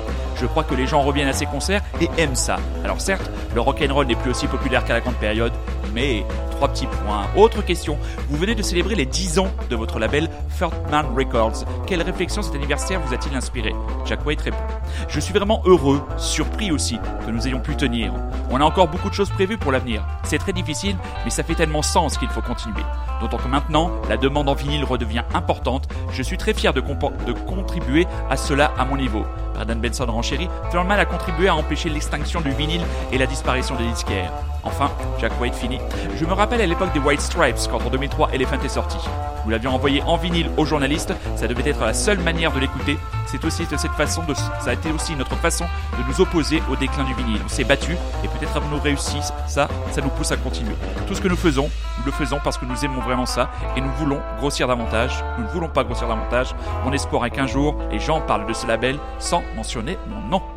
Je 0.41 0.47
crois 0.47 0.65
que 0.65 0.75
les 0.75 0.87
gens 0.87 1.01
reviennent 1.01 1.29
à 1.29 1.33
ces 1.33 1.47
concerts 1.47 1.83
et 2.01 2.11
aiment 2.19 2.37
ça. 2.37 2.57
Alors 2.85 3.01
certes, 3.01 3.31
le 3.55 3.61
rock'n'roll 3.61 4.07
n'est 4.07 4.15
plus 4.17 4.31
aussi 4.31 4.47
populaire 4.47 4.85
qu'à 4.85 4.95
la 4.95 5.01
grande 5.01 5.17
période, 5.17 5.53
mais 5.95 6.25
trois 6.57 6.69
petits 6.69 6.87
points. 6.87 7.27
Autre 7.37 7.63
question, 7.63 7.99
vous 8.29 8.37
venez 8.39 8.55
de 8.55 8.63
célébrer 8.63 8.95
les 8.95 9.05
10 9.05 9.39
ans 9.39 9.49
de 9.69 9.77
votre 9.77 9.99
label 9.99 10.31
Third 10.59 10.73
Man 10.91 11.07
Records. 11.15 11.65
Quelle 11.87 12.03
réflexion 12.03 12.41
cet 12.41 12.55
anniversaire 12.55 12.99
vous 13.01 13.13
a-t-il 13.13 13.37
inspiré? 13.37 13.75
Jack 14.07 14.25
White 14.25 14.41
répond. 14.41 14.57
Je 15.09 15.21
suis 15.21 15.35
vraiment 15.35 15.61
heureux, 15.67 16.03
surpris 16.17 16.73
aussi, 16.73 16.99
que 17.27 17.31
nous 17.31 17.47
ayons 17.47 17.61
pu 17.61 17.77
tenir. 17.77 18.13
On 18.51 18.61
a 18.61 18.65
encore 18.65 18.89
beaucoup 18.89 19.11
de 19.11 19.15
choses 19.15 19.29
prévues 19.29 19.59
pour 19.59 19.71
l'avenir. 19.71 20.03
C'est 20.25 20.39
très 20.39 20.55
difficile, 20.55 20.97
mais 21.25 21.31
ça 21.31 21.43
fait 21.43 21.55
tellement 21.55 21.83
sens 21.83 22.17
qu'il 22.17 22.29
faut 22.29 22.41
continuer. 22.41 22.83
D'autant 23.21 23.37
que 23.37 23.49
maintenant, 23.49 23.91
la 24.09 24.17
demande 24.17 24.49
en 24.49 24.55
vinyle 24.55 24.85
redevient 24.85 25.25
importante. 25.35 25.89
Je 26.11 26.23
suis 26.23 26.39
très 26.39 26.55
fier 26.55 26.73
de, 26.73 26.81
contribuer 26.81 28.07
à 28.31 28.37
cela 28.39 28.73
à 28.79 28.87
mon 28.87 28.97
niveau. 28.97 29.25
Braden 29.55 29.81
Benson 29.81 30.07
renchérit, 30.07 30.49
Thurman 30.71 30.99
a 30.99 31.05
contribué 31.05 31.49
à 31.49 31.55
empêcher 31.55 31.91
l'extinction 31.91 32.41
du 32.41 32.51
vinyle 32.51 32.83
et 33.13 33.19
la 33.19 33.27
disparition 33.27 33.77
des 33.77 33.87
disquaires. 33.87 34.33
Enfin, 34.67 34.91
Jack 35.19 35.33
White 35.41 35.55
finit. 35.55 35.79
Je 36.17 36.25
me 36.25 36.33
rappelle 36.33 36.61
à 36.61 36.67
l'époque 36.67 36.93
des 36.93 36.99
White 36.99 37.21
Stripes, 37.21 37.57
quand 37.71 37.85
en 37.87 37.91
2003 37.91 38.31
Elephant 38.33 38.61
est 38.63 38.69
sorti. 38.69 38.99
Nous 39.45 39.53
l'avions 39.53 39.73
envoyé 39.73 40.03
en 40.03 40.17
vinyle 40.17 40.51
aux 40.57 40.65
journalistes, 40.65 41.15
ça 41.37 41.47
devait 41.47 41.71
être 41.71 41.81
la 41.81 41.95
seule 41.95 42.19
manière 42.19 42.53
de 42.53 42.59
l'écouter. 42.59 42.99
C'est 43.27 43.45
aussi 43.45 43.65
de 43.65 43.77
cette 43.77 43.93
façon, 43.93 44.25
de, 44.25 44.35
ça 44.35 44.71
a 44.71 44.73
été 44.73 44.91
aussi 44.91 45.15
notre 45.15 45.37
façon 45.37 45.67
de 45.97 46.09
nous 46.09 46.21
opposer 46.21 46.61
au 46.69 46.75
déclin 46.75 47.05
du 47.05 47.15
vinyle. 47.15 47.41
On 47.45 47.49
s'est 47.49 47.63
battu 47.63 47.93
et 48.25 48.29
peut-être 48.29 48.57
avons-nous 48.57 48.81
réussi. 48.81 49.19
Ça, 49.47 49.69
ça 49.93 50.01
nous 50.01 50.09
pousse 50.09 50.33
à 50.33 50.37
continuer. 50.37 50.75
Tout 51.07 51.15
ce 51.15 51.21
que 51.21 51.29
nous 51.29 51.37
faisons, 51.37 51.71
nous 51.99 52.07
le 52.07 52.13
faisons 52.13 52.41
parce 52.43 52.59
que 52.59 52.65
nous 52.65 52.85
aimons 52.85 53.01
vraiment 53.01 53.27
ça 53.27 53.49
et 53.77 53.81
nous 53.81 53.93
voulons 53.99 54.21
grossir 54.39 54.67
davantage. 54.67 55.25
Nous 55.39 55.45
ne 55.45 55.51
voulons 55.51 55.69
pas 55.69 55.85
grossir 55.85 56.09
davantage. 56.09 56.55
Mon 56.85 56.93
espoir 56.93 57.25
est 57.25 57.31
qu'un 57.31 57.47
jour, 57.47 57.77
les 57.93 58.01
gens 58.01 58.21
parlent 58.21 58.47
de 58.47 58.53
ce 58.53 58.67
label 58.67 58.99
sans 59.21 59.45
mentionner 59.55 59.97
mon 60.09 60.29
nom. 60.29 60.56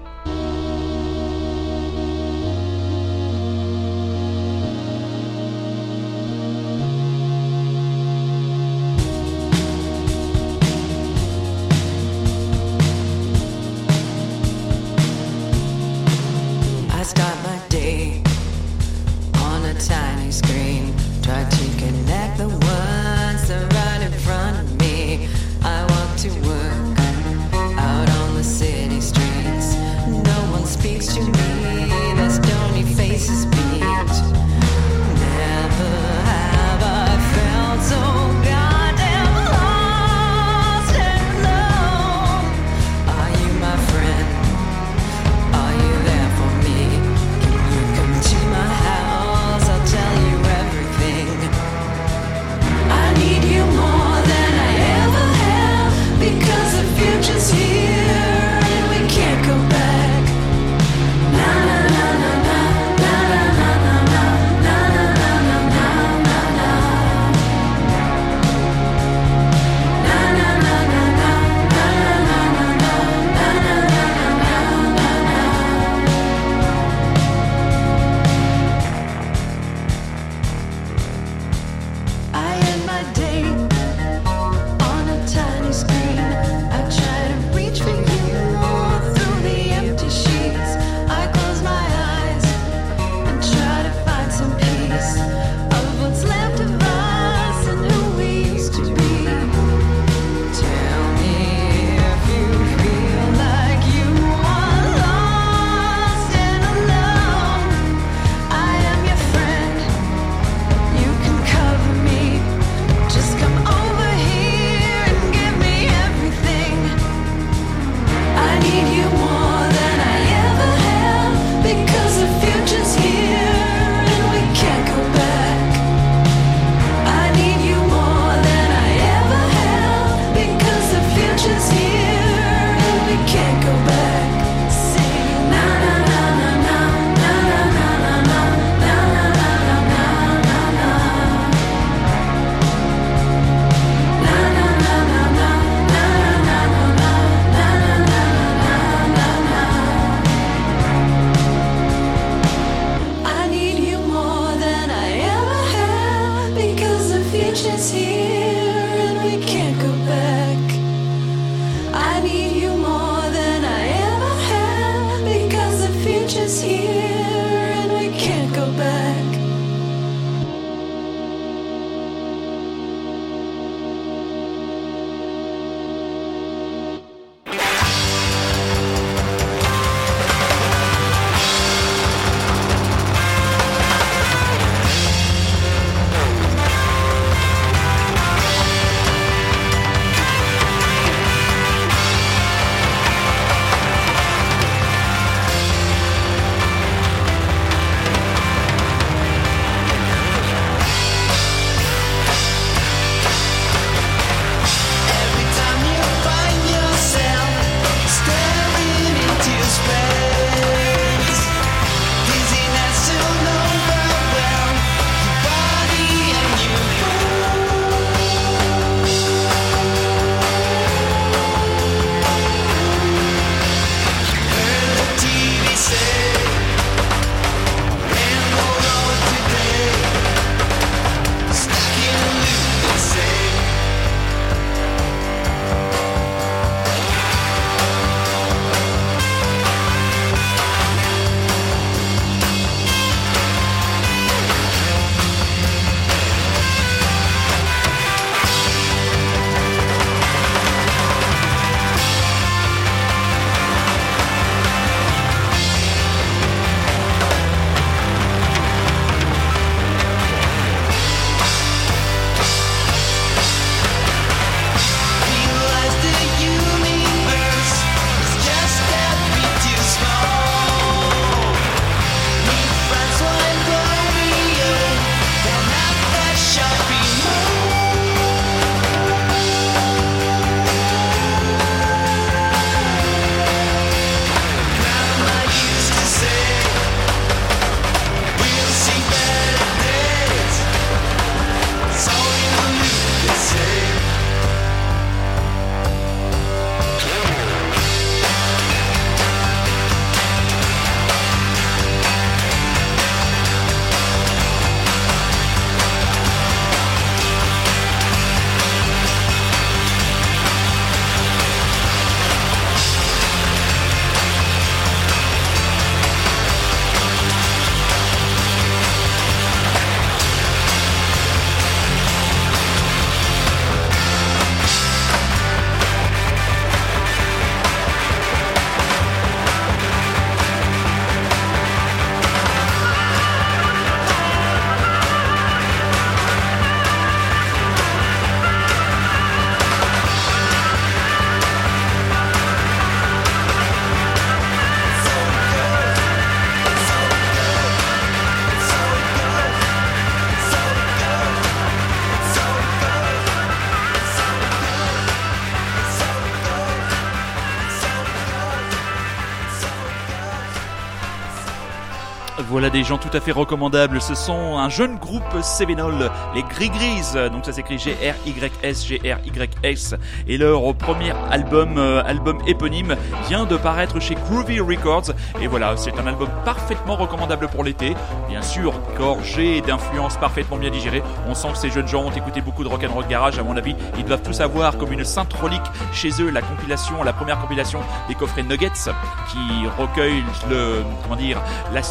Des 362.80 362.86
gens 362.86 362.98
tout 362.98 363.10
à 363.12 363.20
fait 363.20 363.34
recommandables. 363.34 364.00
Ce 364.00 364.16
sont 364.16 364.58
un 364.58 364.70
jeune 364.70 364.96
groupe 364.96 365.42
Sévénol, 365.42 366.10
les 366.34 366.44
Gris. 366.44 367.30
Donc 367.30 367.44
ça 367.44 367.52
s'écrit 367.52 367.78
G-R-Y-S, 367.78 368.88
G-R-Y-S. 368.88 369.96
Et 370.30 370.38
leur 370.38 370.74
premier 370.76 371.12
album, 371.30 371.78
euh, 371.78 372.02
album 372.06 372.38
éponyme, 372.48 372.96
vient 373.28 373.44
de 373.44 373.58
paraître 373.58 374.00
chez 374.00 374.16
Groovy 374.16 374.62
Records. 374.62 375.12
Et 375.42 375.48
voilà, 375.48 375.76
c'est 375.76 376.00
un 376.00 376.08
album 376.08 376.30
parfaitement 376.46 376.96
recommandable 376.96 377.50
pour 377.50 377.66
l'été. 377.66 377.96
Bien 378.30 378.42
sûr, 378.42 378.74
gorgé 378.98 379.60
d'influences 379.60 380.16
parfaitement 380.16 380.56
bien 380.56 380.70
digérées. 380.70 381.04
On 381.28 381.36
sent 381.36 381.50
que 381.52 381.58
ces 381.58 381.72
jeunes 381.72 381.90
gens 381.90 382.06
ont 382.06 382.12
écouté 382.12 382.40
beaucoup 382.40 382.64
de 382.64 382.70
rock 382.70 382.86
and 382.90 382.94
roll 382.94 383.08
garage. 383.08 383.38
À 383.40 383.44
mon 383.44 383.58
avis, 383.58 383.76
ils 383.98 384.06
doivent 384.06 384.24
tous 384.24 384.40
avoir 384.40 384.78
comme 384.78 384.94
une 384.94 385.04
sainte 385.04 385.34
relique 385.34 385.60
chez 385.92 386.12
eux 386.22 386.30
la 386.30 386.42
compilation, 386.42 387.04
la 387.04 387.12
première 387.12 387.40
compilation 387.40 387.82
des 388.08 388.16
coffrets 388.16 388.44
Nuggets 388.44 388.90
qui 389.28 389.68
recueille 389.78 390.24
le, 390.50 390.82
comment 391.04 391.18
dire, 391.18 391.42
la 391.74 391.84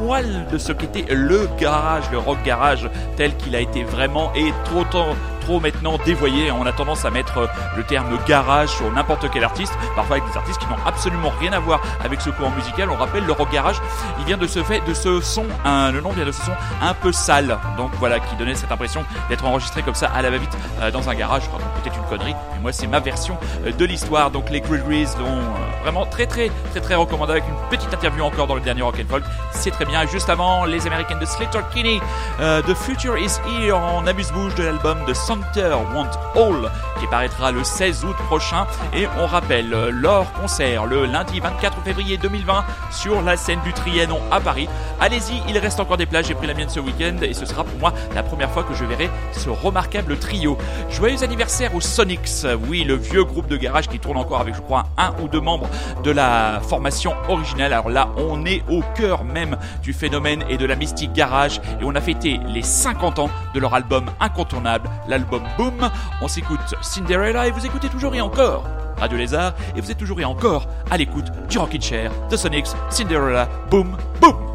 moelle 0.00 0.46
de 0.50 0.58
ce 0.58 0.72
qu'était 0.72 1.12
le 1.12 1.48
garage, 1.58 2.04
le 2.10 2.18
rock 2.18 2.38
garage 2.44 2.88
tel 3.16 3.36
qu'il 3.36 3.54
a 3.56 3.60
été 3.60 3.84
vraiment 3.84 4.32
et 4.34 4.52
trop 4.64 4.84
temps 4.84 5.14
trop 5.48 5.60
maintenant 5.60 5.96
dévoyé. 6.04 6.50
On 6.52 6.66
a 6.66 6.72
tendance 6.72 7.06
à 7.06 7.10
mettre 7.10 7.38
euh, 7.38 7.46
le 7.76 7.82
terme 7.82 8.18
garage 8.26 8.68
sur 8.68 8.92
n'importe 8.92 9.30
quel 9.30 9.44
artiste, 9.44 9.72
parfois 9.96 10.16
avec 10.16 10.28
des 10.30 10.36
artistes 10.36 10.58
qui 10.58 10.66
n'ont 10.66 10.76
absolument 10.84 11.32
rien 11.40 11.54
à 11.54 11.58
voir 11.58 11.80
avec 12.04 12.20
ce 12.20 12.28
courant 12.28 12.50
musical. 12.50 12.90
On 12.90 12.96
rappelle 12.96 13.24
le 13.24 13.32
rock 13.32 13.50
garage, 13.50 13.80
il 14.18 14.26
vient 14.26 14.36
de 14.36 14.46
ce 14.46 14.62
fait, 14.62 14.80
de 14.86 14.92
ce 14.92 15.22
son, 15.22 15.46
un, 15.64 15.90
le 15.90 16.02
nom 16.02 16.10
vient 16.10 16.26
de 16.26 16.32
ce 16.32 16.42
son 16.42 16.52
un 16.82 16.92
peu 16.92 17.12
sale, 17.12 17.58
donc 17.78 17.90
voilà, 17.98 18.20
qui 18.20 18.36
donnait 18.36 18.54
cette 18.54 18.70
impression 18.70 19.04
d'être 19.30 19.44
enregistré 19.46 19.82
comme 19.82 19.94
ça 19.94 20.10
à 20.14 20.20
la 20.20 20.30
va-vite 20.30 20.56
euh, 20.82 20.90
dans 20.90 21.08
un 21.08 21.14
garage. 21.14 21.44
Peut-être 21.82 21.96
une 21.96 22.04
connerie, 22.10 22.34
mais 22.54 22.60
moi 22.60 22.72
c'est 22.72 22.86
ma 22.86 23.00
version 23.00 23.38
euh, 23.64 23.72
de 23.72 23.84
l'histoire. 23.86 24.30
Donc 24.30 24.50
les 24.50 24.60
Gregories 24.60 25.06
l'ont 25.18 25.26
euh, 25.26 25.82
vraiment 25.82 26.04
très 26.04 26.26
très 26.26 26.50
très 26.72 26.80
très 26.80 26.94
recommandé 26.94 27.32
avec 27.32 27.44
une 27.48 27.68
petite 27.70 27.92
interview 27.94 28.22
encore 28.22 28.46
dans 28.46 28.54
le 28.54 28.60
dernier 28.60 28.82
Rock 28.82 28.96
and 29.00 29.08
Folk. 29.08 29.24
C'est 29.58 29.72
très 29.72 29.86
bien. 29.86 30.06
Juste 30.06 30.30
avant, 30.30 30.64
les 30.64 30.86
Américains 30.86 31.18
de 31.18 31.26
Slater 31.26 31.58
Kinney, 31.74 32.00
euh, 32.40 32.62
The 32.62 32.74
Future 32.74 33.18
is 33.18 33.40
Here 33.44 33.72
en 33.72 34.06
amuse-bouche 34.06 34.54
de 34.54 34.62
l'album 34.62 34.98
de 35.04 35.12
Center 35.12 35.74
Want 35.92 36.10
All 36.36 36.70
qui 37.00 37.06
paraîtra 37.08 37.50
le 37.50 37.64
16 37.64 38.04
août 38.04 38.16
prochain. 38.26 38.68
Et 38.94 39.08
on 39.20 39.26
rappelle 39.26 39.68
leur 39.90 40.32
concert 40.34 40.86
le 40.86 41.06
lundi 41.06 41.40
24 41.40 41.82
février 41.82 42.18
2020 42.18 42.64
sur 42.92 43.20
la 43.20 43.36
scène 43.36 43.58
du 43.64 43.72
Trianon 43.72 44.20
à 44.30 44.40
Paris. 44.40 44.68
Allez-y, 45.00 45.42
il 45.48 45.58
reste 45.58 45.80
encore 45.80 45.96
des 45.96 46.06
places. 46.06 46.28
J'ai 46.28 46.34
pris 46.34 46.46
la 46.46 46.54
mienne 46.54 46.68
ce 46.68 46.78
week-end 46.78 47.16
et 47.22 47.34
ce 47.34 47.44
sera 47.44 47.64
pour 47.64 47.78
moi 47.80 47.92
la 48.14 48.22
première 48.22 48.50
fois 48.50 48.62
que 48.62 48.74
je 48.74 48.84
verrai 48.84 49.10
ce 49.32 49.50
remarquable 49.50 50.18
trio. 50.18 50.56
Joyeux 50.88 51.24
anniversaire 51.24 51.74
aux 51.74 51.80
Sonics. 51.80 52.46
Oui, 52.68 52.84
le 52.84 52.94
vieux 52.94 53.24
groupe 53.24 53.48
de 53.48 53.56
garage 53.56 53.88
qui 53.88 53.98
tourne 53.98 54.18
encore 54.18 54.40
avec, 54.40 54.54
je 54.54 54.60
crois, 54.60 54.84
un 54.96 55.12
ou 55.20 55.26
deux 55.26 55.40
membres 55.40 55.68
de 56.04 56.12
la 56.12 56.60
formation 56.62 57.14
originale. 57.28 57.72
Alors 57.72 57.90
là, 57.90 58.08
on 58.16 58.44
est 58.44 58.62
au 58.68 58.82
cœur 58.94 59.24
même 59.24 59.37
du 59.82 59.92
phénomène 59.92 60.44
et 60.48 60.56
de 60.56 60.66
la 60.66 60.76
mystique 60.76 61.12
garage 61.12 61.60
et 61.80 61.84
on 61.84 61.94
a 61.94 62.00
fêté 62.00 62.40
les 62.46 62.62
50 62.62 63.18
ans 63.18 63.30
de 63.54 63.60
leur 63.60 63.74
album 63.74 64.10
incontournable, 64.20 64.88
l'album 65.08 65.42
Boom. 65.56 65.90
On 66.20 66.28
s'écoute 66.28 66.74
Cinderella 66.82 67.46
et 67.46 67.50
vous 67.50 67.64
écoutez 67.64 67.88
toujours 67.88 68.14
et 68.14 68.20
encore 68.20 68.64
Radio 68.98 69.16
Lézard 69.16 69.54
et 69.76 69.80
vous 69.80 69.90
êtes 69.90 69.98
toujours 69.98 70.20
et 70.20 70.24
encore 70.24 70.68
à 70.90 70.96
l'écoute 70.96 71.26
du 71.48 71.58
Rockin' 71.58 71.80
Chair, 71.80 72.10
de 72.30 72.36
Sonics, 72.36 72.68
Cinderella, 72.90 73.48
Boom, 73.70 73.96
Boom. 74.20 74.47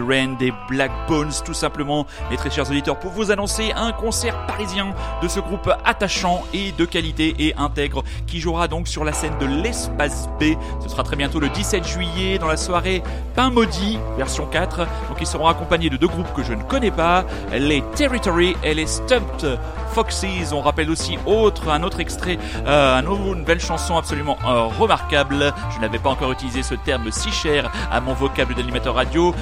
Rain, 0.00 0.36
des 0.38 0.52
Black 0.68 0.90
Bones 1.08 1.32
tout 1.44 1.54
simplement, 1.54 2.06
mes 2.30 2.36
très 2.36 2.50
chers 2.50 2.70
auditeurs, 2.70 2.98
pour 2.98 3.10
vous 3.10 3.30
annoncer 3.30 3.72
un 3.74 3.92
concert 3.92 4.46
parisien 4.46 4.94
de 5.22 5.28
ce 5.28 5.40
groupe 5.40 5.70
attachant 5.84 6.42
et 6.52 6.72
de 6.72 6.84
qualité 6.84 7.34
et 7.38 7.54
intègre 7.56 8.04
qui 8.26 8.40
jouera 8.40 8.68
donc 8.68 8.88
sur 8.88 9.04
la 9.04 9.12
scène 9.12 9.36
de 9.38 9.46
l'Espace 9.46 10.28
B. 10.40 10.54
Ce 10.82 10.88
sera 10.88 11.02
très 11.02 11.16
bientôt 11.16 11.40
le 11.40 11.48
17 11.48 11.86
juillet 11.86 12.38
dans 12.38 12.48
la 12.48 12.56
soirée 12.56 13.02
Pain 13.34 13.50
Maudit, 13.50 13.98
version 14.16 14.46
4. 14.46 14.78
Donc 14.78 15.18
ils 15.20 15.26
seront 15.26 15.48
accompagnés 15.48 15.90
de 15.90 15.96
deux 15.96 16.08
groupes 16.08 16.32
que 16.34 16.42
je 16.42 16.52
ne 16.52 16.62
connais 16.62 16.90
pas, 16.90 17.24
les 17.52 17.82
Territory 17.94 18.56
et 18.62 18.74
les 18.74 18.86
Stumped 18.86 19.58
Foxes. 19.94 20.52
On 20.52 20.60
rappelle 20.60 20.90
aussi 20.90 21.18
autre, 21.24 21.68
un 21.68 21.84
autre 21.84 22.00
extrait, 22.00 22.36
euh, 22.66 23.00
une 23.00 23.38
nouvelle 23.38 23.60
chanson 23.60 23.96
absolument 23.96 24.36
euh, 24.44 24.64
remarquable. 24.64 25.54
Je 25.70 25.80
n'avais 25.80 26.00
pas 26.00 26.10
encore 26.10 26.32
utilisé 26.32 26.64
ce 26.64 26.74
terme 26.74 27.12
si 27.12 27.30
cher 27.30 27.70
à 27.92 28.00
mon 28.00 28.12
vocable 28.12 28.54
d'animateur 28.54 28.96
radio. 28.96 29.32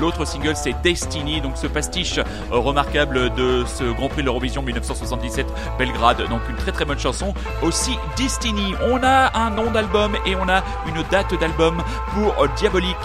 L'autre 0.00 0.24
single 0.24 0.56
c'est 0.56 0.74
Destiny, 0.82 1.40
donc 1.40 1.56
ce 1.56 1.68
pastiche 1.68 2.18
euh, 2.18 2.24
remarquable 2.50 3.32
de 3.34 3.64
ce 3.66 3.84
Grand 3.84 4.08
Prix 4.08 4.22
de 4.22 4.26
l'Eurovision 4.26 4.62
1977 4.62 5.46
Belgrade. 5.78 6.28
Donc 6.28 6.40
une 6.48 6.56
très 6.56 6.72
très 6.72 6.84
bonne 6.84 6.98
chanson. 6.98 7.32
Aussi 7.62 7.96
Destiny. 8.16 8.74
On 8.90 9.00
a 9.04 9.38
un 9.38 9.50
nom 9.50 9.70
d'album 9.70 10.16
et 10.26 10.34
on 10.34 10.48
a 10.48 10.64
une 10.88 11.02
date 11.10 11.38
d'album 11.38 11.80
pour 12.14 12.48
Diabolique, 12.56 12.96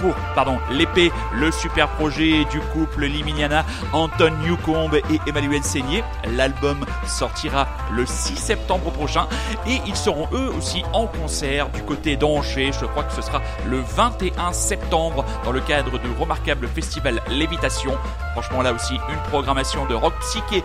pour 0.00 0.14
pardon 0.34 0.58
l'épée, 0.70 1.10
le 1.32 1.50
super 1.50 1.88
projet 1.88 2.44
du 2.50 2.60
couple 2.60 3.06
Liminiana, 3.06 3.64
Anton 3.94 4.32
Newcombe 4.44 4.96
et 4.96 5.20
Emmanuel 5.26 5.62
Seigné. 5.62 6.04
L'album 6.34 6.84
sortira 7.06 7.68
le 7.92 8.06
6 8.06 8.36
septembre 8.36 8.90
prochain 8.90 9.26
et 9.66 9.80
ils 9.86 9.96
seront 9.96 10.28
eux 10.32 10.52
aussi 10.56 10.82
en 10.92 11.06
concert 11.06 11.68
du 11.70 11.82
côté 11.82 12.16
d'Angers. 12.16 12.70
Je 12.72 12.86
crois 12.86 13.04
que 13.04 13.12
ce 13.12 13.22
sera 13.22 13.42
le 13.66 13.80
21 13.80 14.52
septembre 14.52 15.24
dans 15.44 15.52
le 15.52 15.60
cadre 15.60 15.98
du 15.98 16.08
remarquable 16.18 16.68
festival 16.68 17.22
Lévitation. 17.28 17.96
Franchement 18.32 18.62
là 18.62 18.72
aussi 18.72 18.94
une 18.94 19.30
programmation 19.30 19.86
de 19.86 19.94
rock 19.94 20.14
psyché 20.20 20.62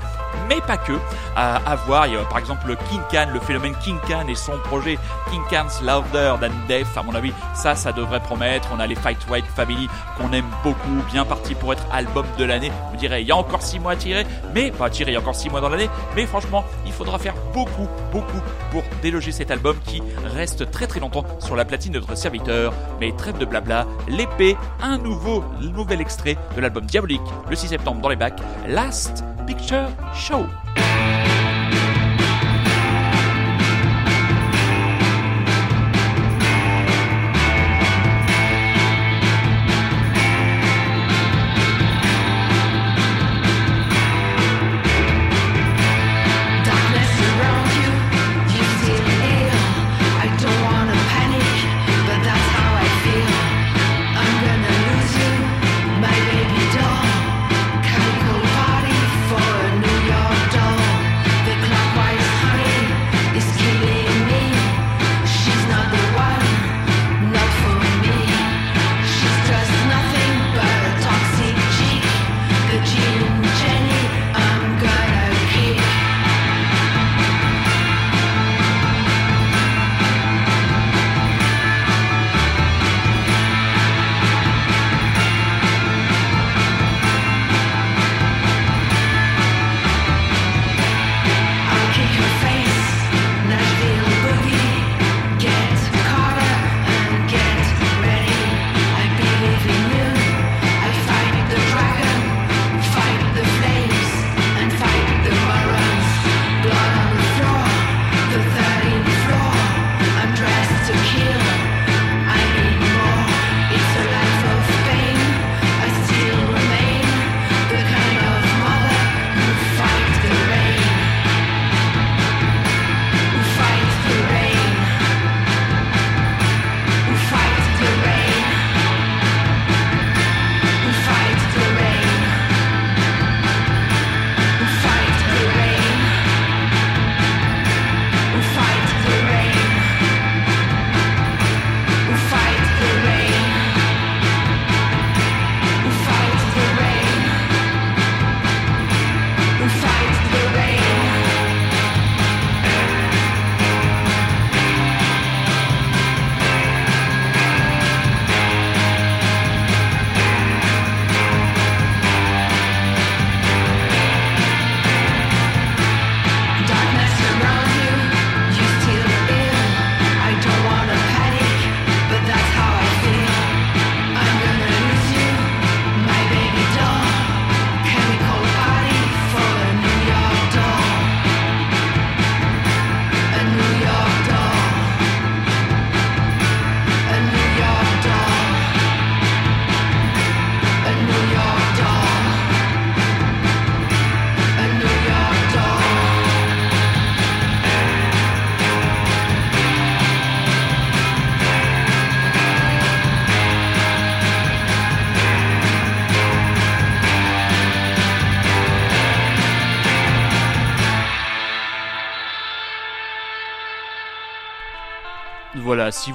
mais 0.48 0.62
pas 0.62 0.78
que 0.78 0.94
à, 1.36 1.76
voir. 1.88 2.08
Il 2.08 2.14
y 2.14 2.18
a 2.18 2.22
par 2.22 2.38
exemple 2.38 2.76
King 2.90 3.02
Can, 3.12 3.28
le 3.34 3.40
phénomène 3.40 3.74
King 3.82 3.98
Can 4.08 4.28
et 4.28 4.36
son 4.36 4.58
projet 4.66 4.98
King 5.30 5.42
Can's 5.50 5.82
Louder 5.82 6.36
Than 6.40 6.52
Death. 6.68 6.88
À 6.96 7.04
mon 7.04 7.16
avis, 7.16 7.34
ça, 7.54 7.76
ça 7.76 7.92
devrait 7.92 8.20
promettre. 8.20 8.70
On 8.74 8.80
a 8.80 8.88
les 8.88 8.96
Fight 8.96 9.18
White 9.30 9.46
Family 9.56 9.88
qu'on 10.18 10.32
aime 10.34 10.50
beaucoup, 10.64 11.02
bien 11.12 11.26
parti 11.26 11.56
pour 11.56 11.74
être 11.74 11.86
album 11.92 12.26
de 12.38 12.44
l'année. 12.44 12.72
Vous 12.92 12.98
direz, 12.98 13.22
il 13.22 13.28
y 13.28 13.32
a 13.32 13.38
encore 13.38 13.62
6 13.62 13.80
mois 13.80 13.94
à 13.94 13.96
tirer, 13.96 14.26
mais 14.54 14.72
pas 14.72 14.88
à 14.88 14.90
tirer, 14.90 15.12
il 15.12 15.14
y 15.14 15.18
a 15.18 15.20
encore 15.20 15.36
6 15.36 15.50
mois 15.52 15.62
dans 15.62 15.70
l'année. 15.70 15.90
Mais 16.16 16.26
franchement, 16.26 16.66
il 16.86 16.92
faudra 16.92 17.20
faire 17.20 17.36
beaucoup, 17.54 17.88
beaucoup 18.12 18.42
pour 18.72 18.84
déloger 19.02 19.32
cet 19.32 19.52
album 19.52 19.78
qui 19.86 20.02
reste 20.36 20.72
très 20.72 20.88
très 20.88 21.00
longtemps 21.00 21.26
sur 21.40 21.56
la 21.56 21.66
platine 21.66 21.94
de 21.94 22.00
notre 22.00 22.16
serviteur. 22.16 22.74
Mais 23.00 23.12
trêve 23.12 23.38
de 23.38 23.46
blabla, 23.46 23.86
l'épée, 24.08 24.58
un 24.82 24.98
nouveau, 24.98 25.44
nouvel 25.62 26.02
extrait 26.02 26.38
de 26.56 26.62
l'album 26.62 26.86
Diabolique 26.86 27.22
le 27.50 27.56
6 27.56 27.68
septembre 27.68 28.02
dans 28.02 28.10
les 28.10 28.16
bacs. 28.16 28.42
Last 28.68 29.24
Picture 29.46 29.90
Show. 30.14 30.46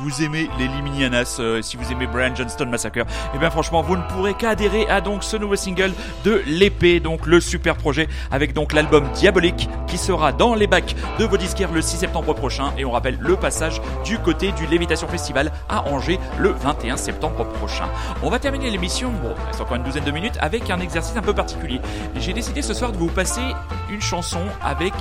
Vous 0.06 0.22
aimez 0.22 0.48
les 0.56 0.68
Liminianas, 0.68 1.38
euh, 1.40 1.60
si 1.62 1.76
vous 1.76 1.90
aimez 1.90 2.06
Brian 2.06 2.32
Johnston 2.32 2.66
Massacre, 2.66 3.04
et 3.34 3.38
bien 3.38 3.50
franchement, 3.50 3.82
vous 3.82 3.96
ne 3.96 4.02
pourrez 4.02 4.34
qu'adhérer 4.34 4.86
à 4.88 5.00
donc 5.00 5.24
ce 5.24 5.36
nouveau 5.36 5.56
single 5.56 5.92
de 6.24 6.44
l'épée, 6.46 7.00
donc 7.00 7.26
le 7.26 7.40
super 7.40 7.76
projet, 7.76 8.06
avec 8.30 8.52
donc 8.52 8.72
l'album 8.72 9.10
Diabolique 9.14 9.68
qui 9.88 9.98
sera 9.98 10.30
dans 10.30 10.54
les 10.54 10.68
bacs 10.68 10.94
de 11.18 11.24
vos 11.24 11.36
disquaires 11.36 11.72
le 11.72 11.82
6 11.82 11.96
septembre 11.96 12.34
prochain. 12.34 12.72
Et 12.78 12.84
on 12.84 12.92
rappelle 12.92 13.18
le 13.18 13.34
passage 13.34 13.82
du 14.04 14.20
côté 14.20 14.52
du 14.52 14.66
Lévitation 14.66 15.08
Festival 15.08 15.50
à 15.68 15.88
Angers 15.88 16.20
le 16.38 16.50
21 16.50 16.96
septembre 16.96 17.44
prochain. 17.44 17.88
On 18.22 18.30
va 18.30 18.38
terminer 18.38 18.70
l'émission, 18.70 19.10
bon, 19.10 19.34
il 19.36 19.46
reste 19.46 19.60
encore 19.60 19.76
une 19.76 19.82
douzaine 19.82 20.04
de 20.04 20.12
minutes, 20.12 20.38
avec 20.40 20.70
un 20.70 20.78
exercice 20.78 21.16
un 21.16 21.22
peu 21.22 21.34
particulier. 21.34 21.80
J'ai 22.14 22.32
décidé 22.32 22.62
ce 22.62 22.74
soir 22.74 22.92
de 22.92 22.96
vous 22.96 23.08
passer 23.08 23.42
une 23.90 24.00
chanson 24.00 24.42
avec 24.62 24.92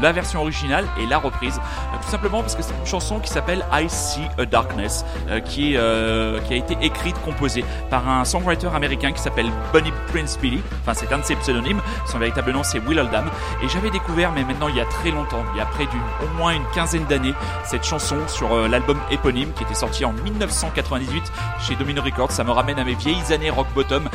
la 0.00 0.12
version 0.12 0.40
originale 0.40 0.86
et 1.00 1.06
la 1.06 1.18
reprise. 1.18 1.58
Euh, 1.58 1.96
tout 2.02 2.08
simplement 2.08 2.40
parce 2.40 2.54
que 2.54 2.62
c'est 2.62 2.74
une 2.78 2.86
chanson 2.86 3.18
qui 3.18 3.30
s'appelle 3.30 3.64
I 3.72 3.88
See 3.88 4.26
a 4.38 4.44
Darkness, 4.46 5.04
euh, 5.28 5.40
qui, 5.40 5.74
est, 5.74 5.76
euh, 5.76 6.40
qui 6.40 6.54
a 6.54 6.56
été 6.56 6.76
écrite, 6.80 7.16
composée 7.24 7.64
par 7.90 8.08
un 8.08 8.24
songwriter 8.24 8.68
américain 8.74 9.12
qui 9.12 9.20
s'appelle 9.20 9.50
Bunny 9.72 9.92
Prince 10.08 10.38
Billy. 10.40 10.60
Enfin, 10.80 10.94
c'est 10.94 11.12
un 11.12 11.18
de 11.18 11.24
ses 11.24 11.36
pseudonymes. 11.36 11.80
Son 12.06 12.18
véritable 12.18 12.52
nom, 12.52 12.62
c'est 12.62 12.78
Will 12.78 12.98
Oldham. 12.98 13.26
Et 13.62 13.68
j'avais 13.68 13.90
découvert, 13.90 14.32
mais 14.32 14.44
maintenant 14.44 14.68
il 14.68 14.76
y 14.76 14.80
a 14.80 14.84
très 14.84 15.10
longtemps, 15.10 15.44
il 15.54 15.58
y 15.58 15.60
a 15.60 15.66
près 15.66 15.86
d'une, 15.86 16.00
au 16.22 16.36
moins 16.36 16.52
une 16.52 16.66
quinzaine 16.74 17.04
d'années, 17.04 17.34
cette 17.64 17.84
chanson 17.84 18.16
sur 18.28 18.68
l'album 18.68 18.98
éponyme 19.10 19.52
qui 19.54 19.64
était 19.64 19.74
sorti 19.74 20.04
en 20.04 20.12
1998 20.12 21.32
chez 21.60 21.74
Domino 21.76 22.02
Records. 22.02 22.32
Ça 22.32 22.44
me 22.44 22.50
ramène 22.50 22.78
à 22.78 22.84
mes 22.84 22.94
vieilles 22.94 23.32
années 23.32 23.50
rock 23.50 23.66
bottom. 23.74 24.08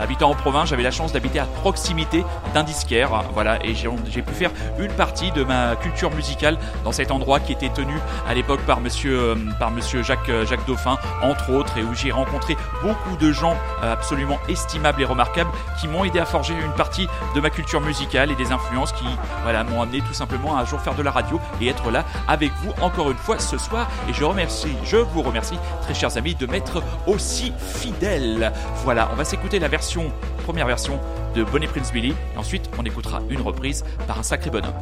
Habitant 0.00 0.30
en 0.30 0.34
province, 0.34 0.68
j'avais 0.68 0.82
la 0.82 0.90
chance 0.90 1.12
d'habiter 1.12 1.38
à 1.38 1.44
proximité 1.44 2.24
d'un 2.54 2.62
disquaire. 2.62 3.10
Voilà, 3.34 3.64
et 3.64 3.74
j'ai 3.74 4.22
pu 4.22 4.32
faire 4.32 4.50
une 4.78 4.92
partie 4.92 5.09
de 5.10 5.42
ma 5.42 5.74
culture 5.76 6.10
musicale 6.14 6.56
dans 6.84 6.92
cet 6.92 7.10
endroit 7.10 7.40
qui 7.40 7.52
était 7.52 7.68
tenu 7.68 7.94
à 8.28 8.34
l'époque 8.34 8.60
par 8.60 8.80
monsieur, 8.80 9.18
euh, 9.18 9.34
par 9.58 9.72
monsieur 9.72 10.02
Jacques, 10.02 10.28
euh, 10.28 10.46
Jacques 10.46 10.64
Dauphin, 10.66 10.98
entre 11.22 11.50
autres, 11.50 11.76
et 11.78 11.82
où 11.82 11.94
j'ai 11.94 12.12
rencontré 12.12 12.56
beaucoup 12.82 13.16
de 13.16 13.32
gens 13.32 13.56
euh, 13.82 13.92
absolument 13.92 14.38
estimables 14.48 15.02
et 15.02 15.04
remarquables 15.04 15.50
qui 15.80 15.88
m'ont 15.88 16.04
aidé 16.04 16.20
à 16.20 16.24
forger 16.24 16.54
une 16.54 16.72
partie 16.74 17.08
de 17.34 17.40
ma 17.40 17.50
culture 17.50 17.80
musicale 17.80 18.30
et 18.30 18.36
des 18.36 18.52
influences 18.52 18.92
qui 18.92 19.04
voilà, 19.42 19.64
m'ont 19.64 19.82
amené 19.82 20.00
tout 20.00 20.14
simplement 20.14 20.56
à 20.56 20.60
un 20.60 20.64
jour 20.64 20.80
faire 20.80 20.94
de 20.94 21.02
la 21.02 21.10
radio 21.10 21.40
et 21.60 21.68
être 21.68 21.90
là 21.90 22.04
avec 22.28 22.52
vous 22.62 22.72
encore 22.80 23.10
une 23.10 23.18
fois 23.18 23.38
ce 23.40 23.58
soir. 23.58 23.88
Et 24.08 24.12
je 24.12 24.24
remercie, 24.24 24.76
je 24.84 24.96
vous 24.96 25.22
remercie, 25.22 25.58
très 25.82 25.94
chers 25.94 26.16
amis, 26.16 26.36
de 26.36 26.46
m'être 26.46 26.82
aussi 27.06 27.52
fidèles. 27.58 28.52
Voilà, 28.84 29.08
on 29.12 29.16
va 29.16 29.24
s'écouter 29.24 29.58
la 29.58 29.68
version, 29.68 30.12
première 30.50 30.66
version 30.66 30.98
de 31.36 31.44
Bonnie 31.44 31.68
Prince 31.68 31.92
Billy, 31.92 32.12
et 32.34 32.36
ensuite 32.36 32.68
on 32.76 32.82
écoutera 32.82 33.22
une 33.30 33.40
reprise 33.40 33.84
par 34.08 34.18
un 34.18 34.24
sacré 34.24 34.50
bonhomme. 34.50 34.74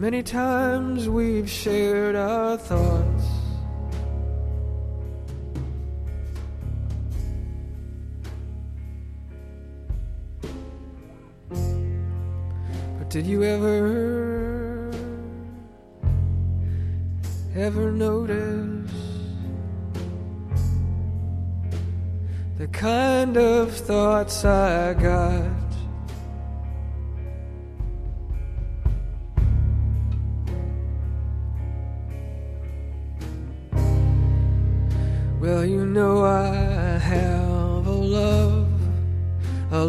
Many 0.00 0.22
times 0.22 1.10
we've 1.10 1.50
shared 1.50 2.16
our 2.16 2.56
thoughts. 2.56 3.26
But 11.50 13.10
did 13.10 13.26
you 13.26 13.42
ever, 13.42 14.90
ever 17.54 17.92
notice 17.92 18.90
the 22.56 22.68
kind 22.68 23.36
of 23.36 23.70
thoughts 23.70 24.46
I 24.46 24.94
got? 24.94 25.59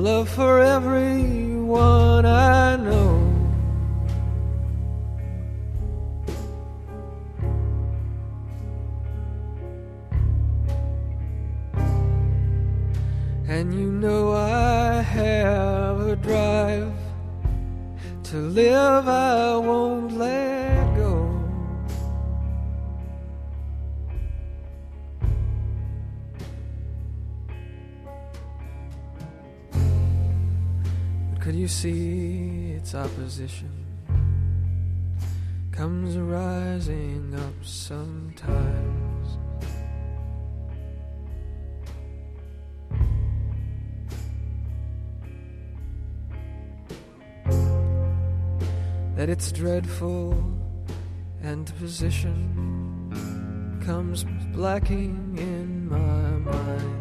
Love 0.01 0.27
for 0.29 0.59
everyone 0.59 2.20
it's 49.41 49.51
dreadful 49.51 50.37
and 51.41 51.75
position 51.79 52.37
comes 53.83 54.23
blacking 54.53 55.35
in 55.35 55.89
my 55.89 56.51
mind. 56.51 56.97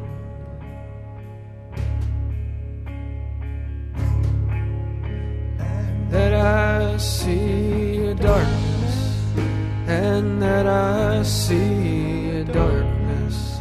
that 6.11 6.33
I 6.33 6.97
see 6.97 8.07
a 8.07 8.15
darkness, 8.15 8.97
and 9.87 10.41
that 10.41 10.67
I 10.67 11.23
see 11.23 12.31
a 12.31 12.45
darkness, 12.45 13.59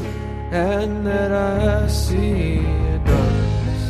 and 0.51 1.05
that 1.05 1.33
I 1.33 1.85
see 1.87 2.59
a 2.59 2.99
darkness, 2.99 3.83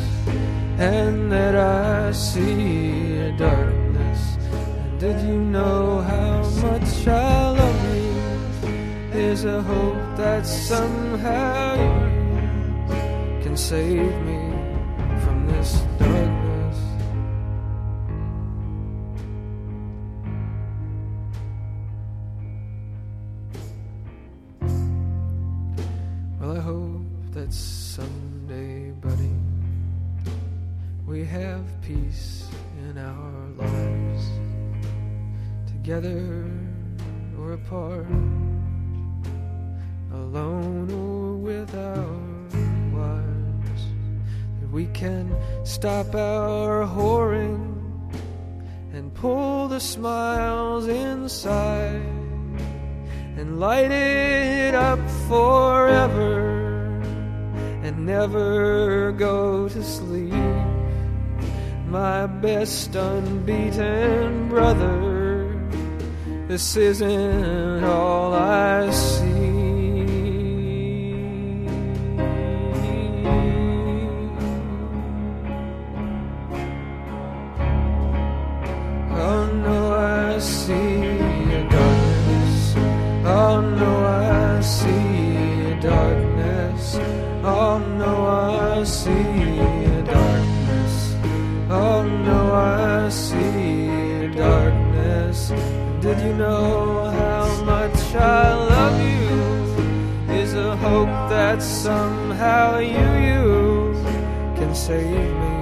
and 0.80 1.30
that 1.30 1.54
I 1.54 2.10
see 2.10 3.18
a 3.18 3.32
darkness. 3.38 3.69
Did 5.00 5.18
you 5.22 5.40
know 5.40 6.02
how 6.02 6.42
much 6.60 7.08
I 7.08 7.50
love 7.52 7.96
you? 7.96 9.10
There's 9.12 9.46
a 9.46 9.62
hope 9.62 10.16
that 10.18 10.46
somehow 10.46 11.76
you 12.90 13.42
can 13.42 13.56
save 13.56 14.14
me 14.26 14.49
stop 45.80 46.14
our 46.14 46.84
whoring 46.84 47.64
and 48.92 49.14
pull 49.14 49.66
the 49.66 49.80
smiles 49.80 50.86
inside 50.86 52.04
and 53.38 53.58
light 53.58 53.90
it 53.90 54.74
up 54.74 54.98
forever 55.26 57.00
and 57.82 58.04
never 58.04 59.10
go 59.12 59.70
to 59.70 59.82
sleep. 59.82 60.34
My 61.86 62.26
best 62.26 62.94
unbeaten 62.94 64.50
brother, 64.50 65.66
this 66.46 66.76
isn't 66.76 67.84
all 67.84 68.34
I 68.34 68.90
see. 68.90 69.19
Save 104.90 105.06
me 105.06 105.54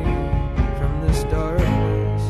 from 0.79 1.07
this 1.07 1.25
darkness. 1.25 2.23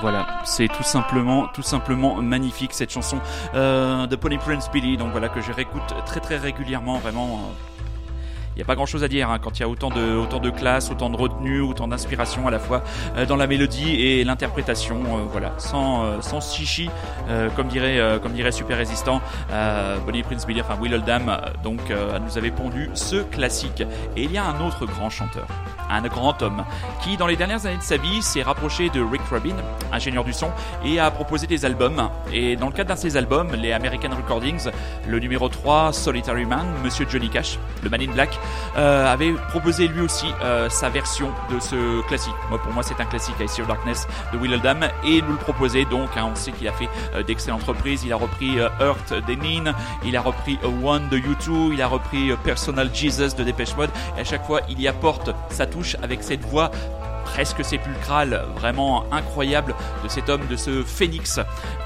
Voilà, 0.00 0.26
c'est 0.44 0.68
tout 0.68 0.82
simplement, 0.82 1.48
tout 1.48 1.62
simplement 1.62 2.22
magnifique 2.22 2.74
cette 2.74 2.90
chanson 2.90 3.18
euh, 3.54 4.06
de 4.06 4.14
Pony 4.16 4.38
Prince 4.38 4.70
Billy. 4.70 4.96
Donc 4.96 5.10
voilà 5.10 5.28
que 5.28 5.40
je 5.40 5.50
réécoute 5.50 5.94
très 6.06 6.20
très 6.20 6.36
régulièrement, 6.36 6.98
vraiment. 6.98 7.40
Il 8.54 8.58
n'y 8.58 8.62
a 8.62 8.66
pas 8.66 8.76
grand 8.76 8.86
chose 8.86 9.02
à 9.02 9.08
dire 9.08 9.30
hein, 9.30 9.38
quand 9.42 9.58
il 9.58 9.62
y 9.62 9.64
a 9.64 9.68
autant 9.68 9.90
de, 9.90 10.16
autant 10.16 10.38
de 10.38 10.50
classe, 10.50 10.90
autant 10.90 11.10
de 11.10 11.16
retenue, 11.16 11.60
autant 11.60 11.88
d'inspiration 11.88 12.46
à 12.46 12.50
la 12.50 12.58
fois 12.58 12.82
euh, 13.16 13.26
dans 13.26 13.36
la 13.36 13.46
mélodie 13.46 13.90
et 14.00 14.24
l'interprétation. 14.24 14.96
euh, 15.18 15.24
voilà, 15.30 15.52
sans, 15.58 16.04
euh, 16.04 16.20
sans 16.20 16.40
chichi, 16.40 16.88
euh, 17.28 17.48
comme 17.56 17.66
dirait, 17.66 17.98
euh, 17.98 18.18
comme 18.18 18.32
dirait 18.32 18.52
Super 18.52 18.76
Résistant, 18.76 19.20
Bonnie 20.06 20.22
Prince 20.22 20.46
Billy, 20.46 20.60
enfin 20.60 20.76
Will 20.80 20.94
Oldham, 20.94 21.36
donc 21.62 21.80
nous 22.24 22.38
avait 22.38 22.50
pondu 22.50 22.90
ce 22.94 23.16
classique. 23.16 23.82
Et 24.16 24.24
il 24.24 24.32
y 24.32 24.38
a 24.38 24.44
un 24.44 24.66
autre 24.66 24.86
grand 24.86 25.10
chanteur, 25.10 25.46
un 25.90 26.02
grand 26.02 26.40
homme, 26.42 26.64
qui 27.02 27.16
dans 27.16 27.26
les 27.26 27.36
dernières 27.36 27.66
années 27.66 27.76
de 27.78 27.82
sa 27.82 27.96
vie 27.96 28.22
s'est 28.22 28.42
rapproché 28.42 28.90
de 28.90 29.02
Rick 29.02 29.22
Rubin, 29.30 29.56
ingénieur 29.92 30.24
du 30.24 30.32
son, 30.32 30.50
et 30.84 30.98
a 30.98 31.10
proposé 31.10 31.46
des 31.46 31.64
albums. 31.64 32.08
Et 32.32 32.56
dans 32.56 32.66
le 32.66 32.72
cadre 32.72 32.88
d'un 32.88 32.94
de 32.94 33.00
ces 33.00 33.16
albums, 33.16 33.52
les 33.54 33.72
American 33.72 34.10
Recordings, 34.16 34.70
le 35.08 35.18
numéro 35.18 35.48
3, 35.48 35.92
Solitary 35.92 36.44
Man, 36.46 36.66
Monsieur 36.82 37.06
Johnny 37.08 37.28
Cash, 37.28 37.58
le 37.82 37.90
Man 37.90 38.00
in 38.02 38.12
Black, 38.12 38.38
euh, 38.76 39.12
avait 39.12 39.32
proposé 39.50 39.88
lui 39.88 40.00
aussi 40.00 40.26
euh, 40.42 40.68
sa 40.68 40.88
version 40.88 41.30
de 41.50 41.58
ce 41.60 42.06
classique. 42.06 42.34
Moi, 42.50 42.60
pour 42.60 42.72
moi, 42.72 42.82
c'est 42.82 43.00
un 43.00 43.04
classique, 43.04 43.34
I 43.40 43.48
See 43.48 43.58
Your 43.58 43.68
Darkness 43.68 44.06
de 44.32 44.38
Will 44.38 44.54
Oldham, 44.54 44.88
et 45.04 45.22
nous 45.22 45.32
le 45.32 45.38
proposait 45.38 45.84
donc. 45.84 46.10
hein, 46.16 46.28
on 46.30 46.34
sait 46.34 46.52
qu'il 46.52 46.68
a 46.68 46.72
fait 46.72 46.88
euh, 47.14 47.22
d'excellentes 47.22 47.64
reprises. 47.64 48.02
Il 48.04 48.12
a 48.12 48.16
repris 48.16 48.56
Hurt 48.80 49.14
des 49.26 49.36
Nin, 49.36 49.74
il 50.04 50.16
a 50.16 50.20
repris 50.20 50.58
One 50.82 51.08
de 51.08 51.18
U2, 51.18 51.72
il 51.72 51.82
a 51.82 51.86
repris 51.86 52.32
Personal 52.44 52.90
Jesus 52.94 53.34
de 53.36 53.44
Dépêche 53.44 53.76
Mode. 53.76 53.90
Et 54.16 54.20
à 54.20 54.24
chaque 54.24 54.44
fois, 54.44 54.60
il 54.68 54.80
y 54.80 54.88
apporte 54.88 55.30
sa 55.50 55.66
avec 56.02 56.22
cette 56.22 56.42
voix 56.42 56.70
presque 57.24 57.64
sépulcrale, 57.64 58.44
vraiment 58.54 59.04
incroyable 59.10 59.74
de 60.02 60.08
cet 60.08 60.28
homme, 60.28 60.46
de 60.46 60.56
ce 60.56 60.82
phénix 60.82 61.40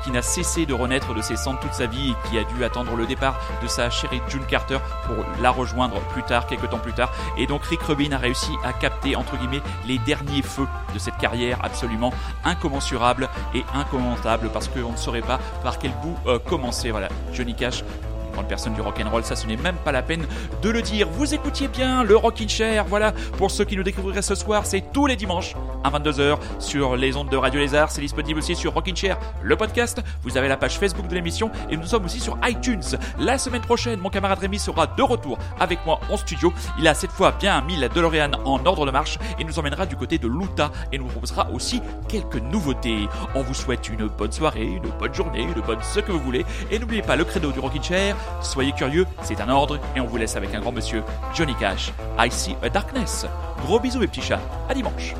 qui 0.04 0.10
n'a 0.10 0.20
cessé 0.20 0.66
de 0.66 0.74
renaître 0.74 1.14
de 1.14 1.22
ses 1.22 1.36
cendres 1.36 1.60
toute 1.60 1.72
sa 1.72 1.86
vie 1.86 2.10
et 2.10 2.28
qui 2.28 2.38
a 2.38 2.44
dû 2.44 2.64
attendre 2.64 2.94
le 2.96 3.06
départ 3.06 3.40
de 3.62 3.68
sa 3.68 3.88
chérie 3.88 4.20
June 4.28 4.44
Carter 4.46 4.78
pour 5.06 5.16
la 5.40 5.50
rejoindre 5.50 6.00
plus 6.12 6.22
tard, 6.22 6.46
quelques 6.46 6.68
temps 6.68 6.78
plus 6.78 6.92
tard. 6.92 7.12
Et 7.38 7.46
donc 7.46 7.64
Rick 7.64 7.82
Rubin 7.82 8.12
a 8.12 8.18
réussi 8.18 8.52
à 8.64 8.72
capter 8.72 9.16
entre 9.16 9.36
guillemets 9.36 9.62
les 9.86 9.98
derniers 9.98 10.42
feux 10.42 10.66
de 10.92 10.98
cette 10.98 11.16
carrière 11.16 11.58
absolument 11.62 12.12
incommensurable 12.44 13.28
et 13.54 13.64
incommentable 13.74 14.50
parce 14.52 14.68
qu'on 14.68 14.92
ne 14.92 14.96
saurait 14.96 15.22
pas 15.22 15.38
par 15.62 15.78
quel 15.78 15.92
bout 16.02 16.16
euh, 16.26 16.38
commencer. 16.38 16.90
Voilà, 16.90 17.08
Johnny 17.32 17.54
Cash 17.54 17.84
grande 18.32 18.48
personne 18.48 18.74
du 18.74 18.80
rock'n'roll, 18.80 19.24
ça 19.24 19.36
ce 19.36 19.46
n'est 19.46 19.56
même 19.56 19.76
pas 19.76 19.92
la 19.92 20.02
peine 20.02 20.26
de 20.62 20.70
le 20.70 20.82
dire. 20.82 21.08
Vous 21.08 21.34
écoutiez 21.34 21.68
bien 21.68 22.04
le 22.04 22.16
Rockin' 22.16 22.48
Chair, 22.48 22.84
voilà, 22.86 23.12
pour 23.36 23.50
ceux 23.50 23.64
qui 23.64 23.76
nous 23.76 23.82
découvriraient 23.82 24.22
ce 24.22 24.34
soir, 24.34 24.66
c'est 24.66 24.92
tous 24.92 25.06
les 25.06 25.16
dimanches 25.16 25.54
à 25.84 25.90
22h 25.90 26.38
sur 26.58 26.96
les 26.96 27.16
ondes 27.16 27.28
de 27.28 27.36
Radio 27.36 27.60
Lézard, 27.60 27.90
c'est 27.90 28.00
disponible 28.00 28.38
aussi 28.38 28.56
sur 28.56 28.74
Rockin' 28.74 28.96
Chair, 28.96 29.18
le 29.42 29.56
podcast, 29.56 30.02
vous 30.22 30.36
avez 30.36 30.48
la 30.48 30.56
page 30.56 30.78
Facebook 30.78 31.08
de 31.08 31.14
l'émission 31.14 31.50
et 31.70 31.76
nous 31.76 31.86
sommes 31.86 32.04
aussi 32.04 32.20
sur 32.20 32.38
iTunes. 32.44 32.82
La 33.18 33.38
semaine 33.38 33.62
prochaine, 33.62 34.00
mon 34.00 34.10
camarade 34.10 34.38
Rémi 34.38 34.58
sera 34.58 34.86
de 34.86 35.02
retour 35.02 35.38
avec 35.60 35.84
moi 35.86 36.00
en 36.10 36.16
studio, 36.16 36.52
il 36.78 36.88
a 36.88 36.94
cette 36.94 37.12
fois 37.12 37.32
bien 37.32 37.60
mis 37.62 37.76
la 37.76 37.88
DeLorean 37.88 38.32
en 38.44 38.64
ordre 38.66 38.86
de 38.86 38.90
marche 38.90 39.18
et 39.38 39.44
nous 39.44 39.58
emmènera 39.58 39.86
du 39.86 39.96
côté 39.96 40.18
de 40.18 40.28
l'Utah 40.28 40.70
et 40.92 40.98
nous 40.98 41.06
proposera 41.06 41.48
aussi 41.50 41.80
quelques 42.08 42.36
nouveautés. 42.36 43.08
On 43.34 43.42
vous 43.42 43.54
souhaite 43.54 43.88
une 43.88 44.06
bonne 44.06 44.32
soirée, 44.32 44.66
une 44.66 44.90
bonne 44.98 45.14
journée, 45.14 45.42
une 45.42 45.60
bonne 45.62 45.78
ce 45.82 46.00
que 46.00 46.12
vous 46.12 46.20
voulez 46.20 46.44
et 46.70 46.78
n'oubliez 46.78 47.02
pas 47.02 47.16
le 47.16 47.24
credo 47.24 47.52
du 47.52 47.60
Rockin' 47.60 47.82
Chair, 47.82 48.16
Soyez 48.40 48.72
curieux, 48.72 49.06
c'est 49.22 49.40
un 49.40 49.48
ordre, 49.48 49.78
et 49.96 50.00
on 50.00 50.06
vous 50.06 50.16
laisse 50.16 50.36
avec 50.36 50.54
un 50.54 50.60
grand 50.60 50.72
monsieur, 50.72 51.02
Johnny 51.34 51.54
Cash. 51.54 51.92
I 52.18 52.30
see 52.30 52.56
a 52.62 52.68
darkness. 52.68 53.26
Gros 53.64 53.80
bisous, 53.80 54.00
mes 54.00 54.06
petits 54.06 54.22
chats. 54.22 54.40
À 54.68 54.74
dimanche. 54.74 55.14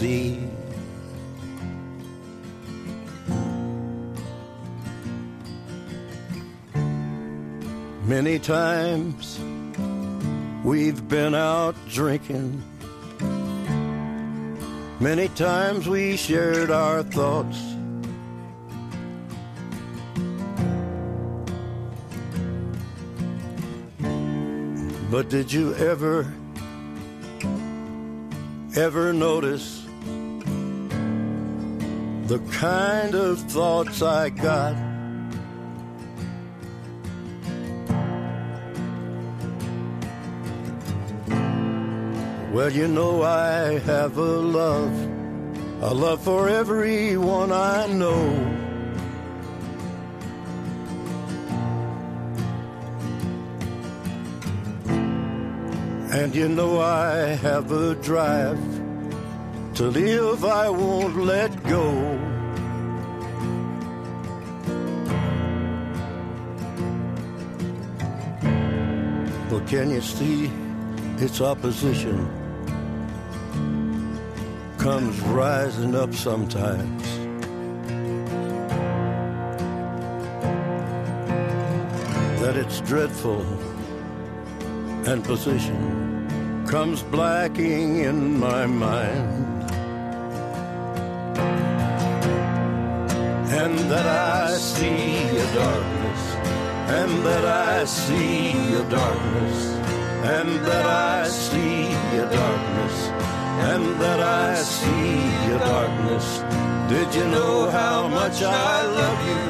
Many 0.00 0.48
times 8.38 9.38
we've 10.64 11.06
been 11.06 11.34
out 11.34 11.74
drinking. 11.90 12.62
Many 15.00 15.28
times 15.28 15.86
we 15.86 16.16
shared 16.16 16.70
our 16.70 17.02
thoughts. 17.02 17.60
But 25.10 25.28
did 25.28 25.52
you 25.52 25.74
ever, 25.74 26.32
ever 28.74 29.12
notice 29.12 29.79
the 32.30 32.38
kind 32.52 33.16
of 33.16 33.40
thoughts 33.50 34.02
I 34.02 34.28
got? 34.28 34.76
Well, 42.52 42.70
you 42.70 42.86
know 42.86 43.22
I 43.22 43.80
have 43.80 44.16
a 44.16 44.36
love, 44.60 44.94
a 45.82 45.92
love 45.92 46.22
for 46.22 46.48
everyone 46.48 47.50
I 47.50 47.88
know. 47.88 48.22
And 56.12 56.32
you 56.32 56.48
know 56.48 56.80
I 56.80 57.34
have 57.42 57.72
a 57.72 57.96
drive 57.96 58.69
to 59.80 59.86
live, 59.86 60.44
I 60.44 60.68
won't 60.68 61.16
let 61.16 61.50
go. 61.62 61.90
But 69.48 69.66
can 69.66 69.88
you 69.88 70.02
see 70.02 70.50
its 71.16 71.40
opposition 71.40 72.28
comes 74.76 75.18
rising 75.20 75.94
up 75.94 76.12
sometimes? 76.12 77.02
That 82.42 82.54
it's 82.58 82.82
dreadful 82.82 83.40
and 85.08 85.24
position 85.24 86.66
comes 86.68 87.02
blacking 87.02 88.00
in 88.00 88.38
my 88.38 88.66
mind. 88.66 89.49
And 93.62 93.78
that 93.90 94.06
I 94.06 94.56
see 94.56 95.36
a 95.36 95.46
darkness, 95.54 96.22
and 96.98 97.12
that 97.26 97.44
I 97.44 97.84
see 97.84 98.52
a 98.72 98.84
darkness, 98.88 99.58
and 100.36 100.48
that 100.64 100.86
I 100.86 101.28
see 101.28 101.92
a 102.24 102.26
darkness, 102.40 102.96
and 103.70 103.84
that 104.00 104.20
I 104.20 104.54
see 104.54 105.52
a 105.56 105.58
darkness. 105.58 106.26
Did 106.88 107.14
you 107.14 107.26
know 107.36 107.70
how 107.70 108.08
much 108.08 108.42
I 108.42 108.76
love 109.00 109.20
you? 109.30 109.44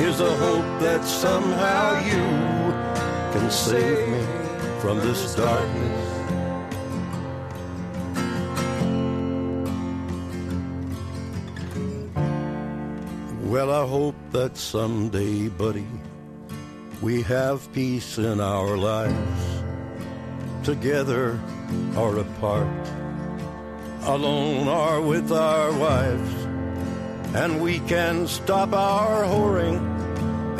Here's 0.00 0.20
a 0.20 0.34
hope 0.44 0.70
that 0.80 1.04
somehow 1.04 1.84
you 2.12 2.24
can 3.34 3.50
save 3.50 4.08
me 4.08 4.24
from 4.80 4.96
this 5.00 5.34
darkness. 5.34 5.95
Well, 13.56 13.72
I 13.72 13.88
hope 13.88 14.16
that 14.32 14.58
someday, 14.58 15.48
buddy, 15.48 15.86
we 17.00 17.22
have 17.22 17.72
peace 17.72 18.18
in 18.18 18.38
our 18.38 18.76
lives, 18.76 19.62
together 20.62 21.40
or 21.96 22.18
apart, 22.18 22.86
alone 24.02 24.68
or 24.68 25.00
with 25.00 25.32
our 25.32 25.72
wives, 25.72 26.34
and 27.34 27.62
we 27.62 27.78
can 27.88 28.26
stop 28.26 28.74
our 28.74 29.24
whoring 29.24 29.80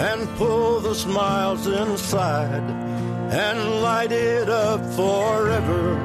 and 0.00 0.26
pull 0.38 0.80
the 0.80 0.94
smiles 0.94 1.66
inside 1.66 2.64
and 3.30 3.82
light 3.82 4.10
it 4.10 4.48
up 4.48 4.80
forever 4.94 5.98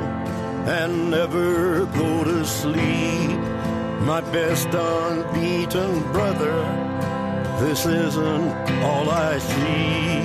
and 0.67 1.09
never 1.09 1.85
go 1.85 2.25
to 2.25 2.43
sleep. 2.43 3.50
My 4.05 4.19
best 4.19 4.67
unbeaten 4.73 6.01
brother, 6.11 6.55
this 7.61 7.85
isn't 7.85 8.51
all 8.83 9.09
I 9.09 9.37
see. 9.37 10.21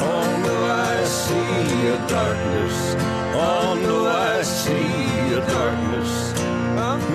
Oh 0.00 0.26
no, 0.46 0.56
I 0.64 1.04
see 1.04 1.88
a 1.88 1.98
darkness. 2.08 2.96
Oh 3.34 3.74
no, 3.82 4.06
I 4.06 4.42
see 4.42 5.34
a 5.34 5.40
darkness. 5.46 6.12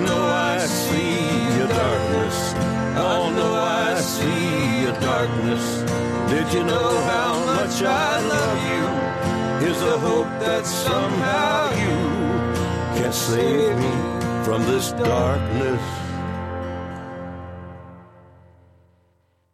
No, 0.06 0.18
I 0.22 0.58
see 0.58 1.60
a 1.60 1.66
darkness. 1.66 2.54
Oh 2.96 3.30
no, 3.34 3.54
I 3.54 4.00
see 4.00 4.84
a 4.84 4.92
darkness. 5.00 5.82
Did 6.30 6.52
you 6.54 6.64
know 6.64 6.90
how 7.12 7.44
much 7.44 7.82
I 7.82 8.20
love 8.20 8.62
you? 8.72 9.07
Here's 9.68 9.82
a 9.82 9.98
hope 9.98 10.30
that 10.40 10.64
somehow 10.64 11.70
you 11.72 12.98
can 12.98 13.12
save 13.12 13.76
me 13.76 14.42
from 14.42 14.62
this 14.62 14.92
darkness. 14.92 16.07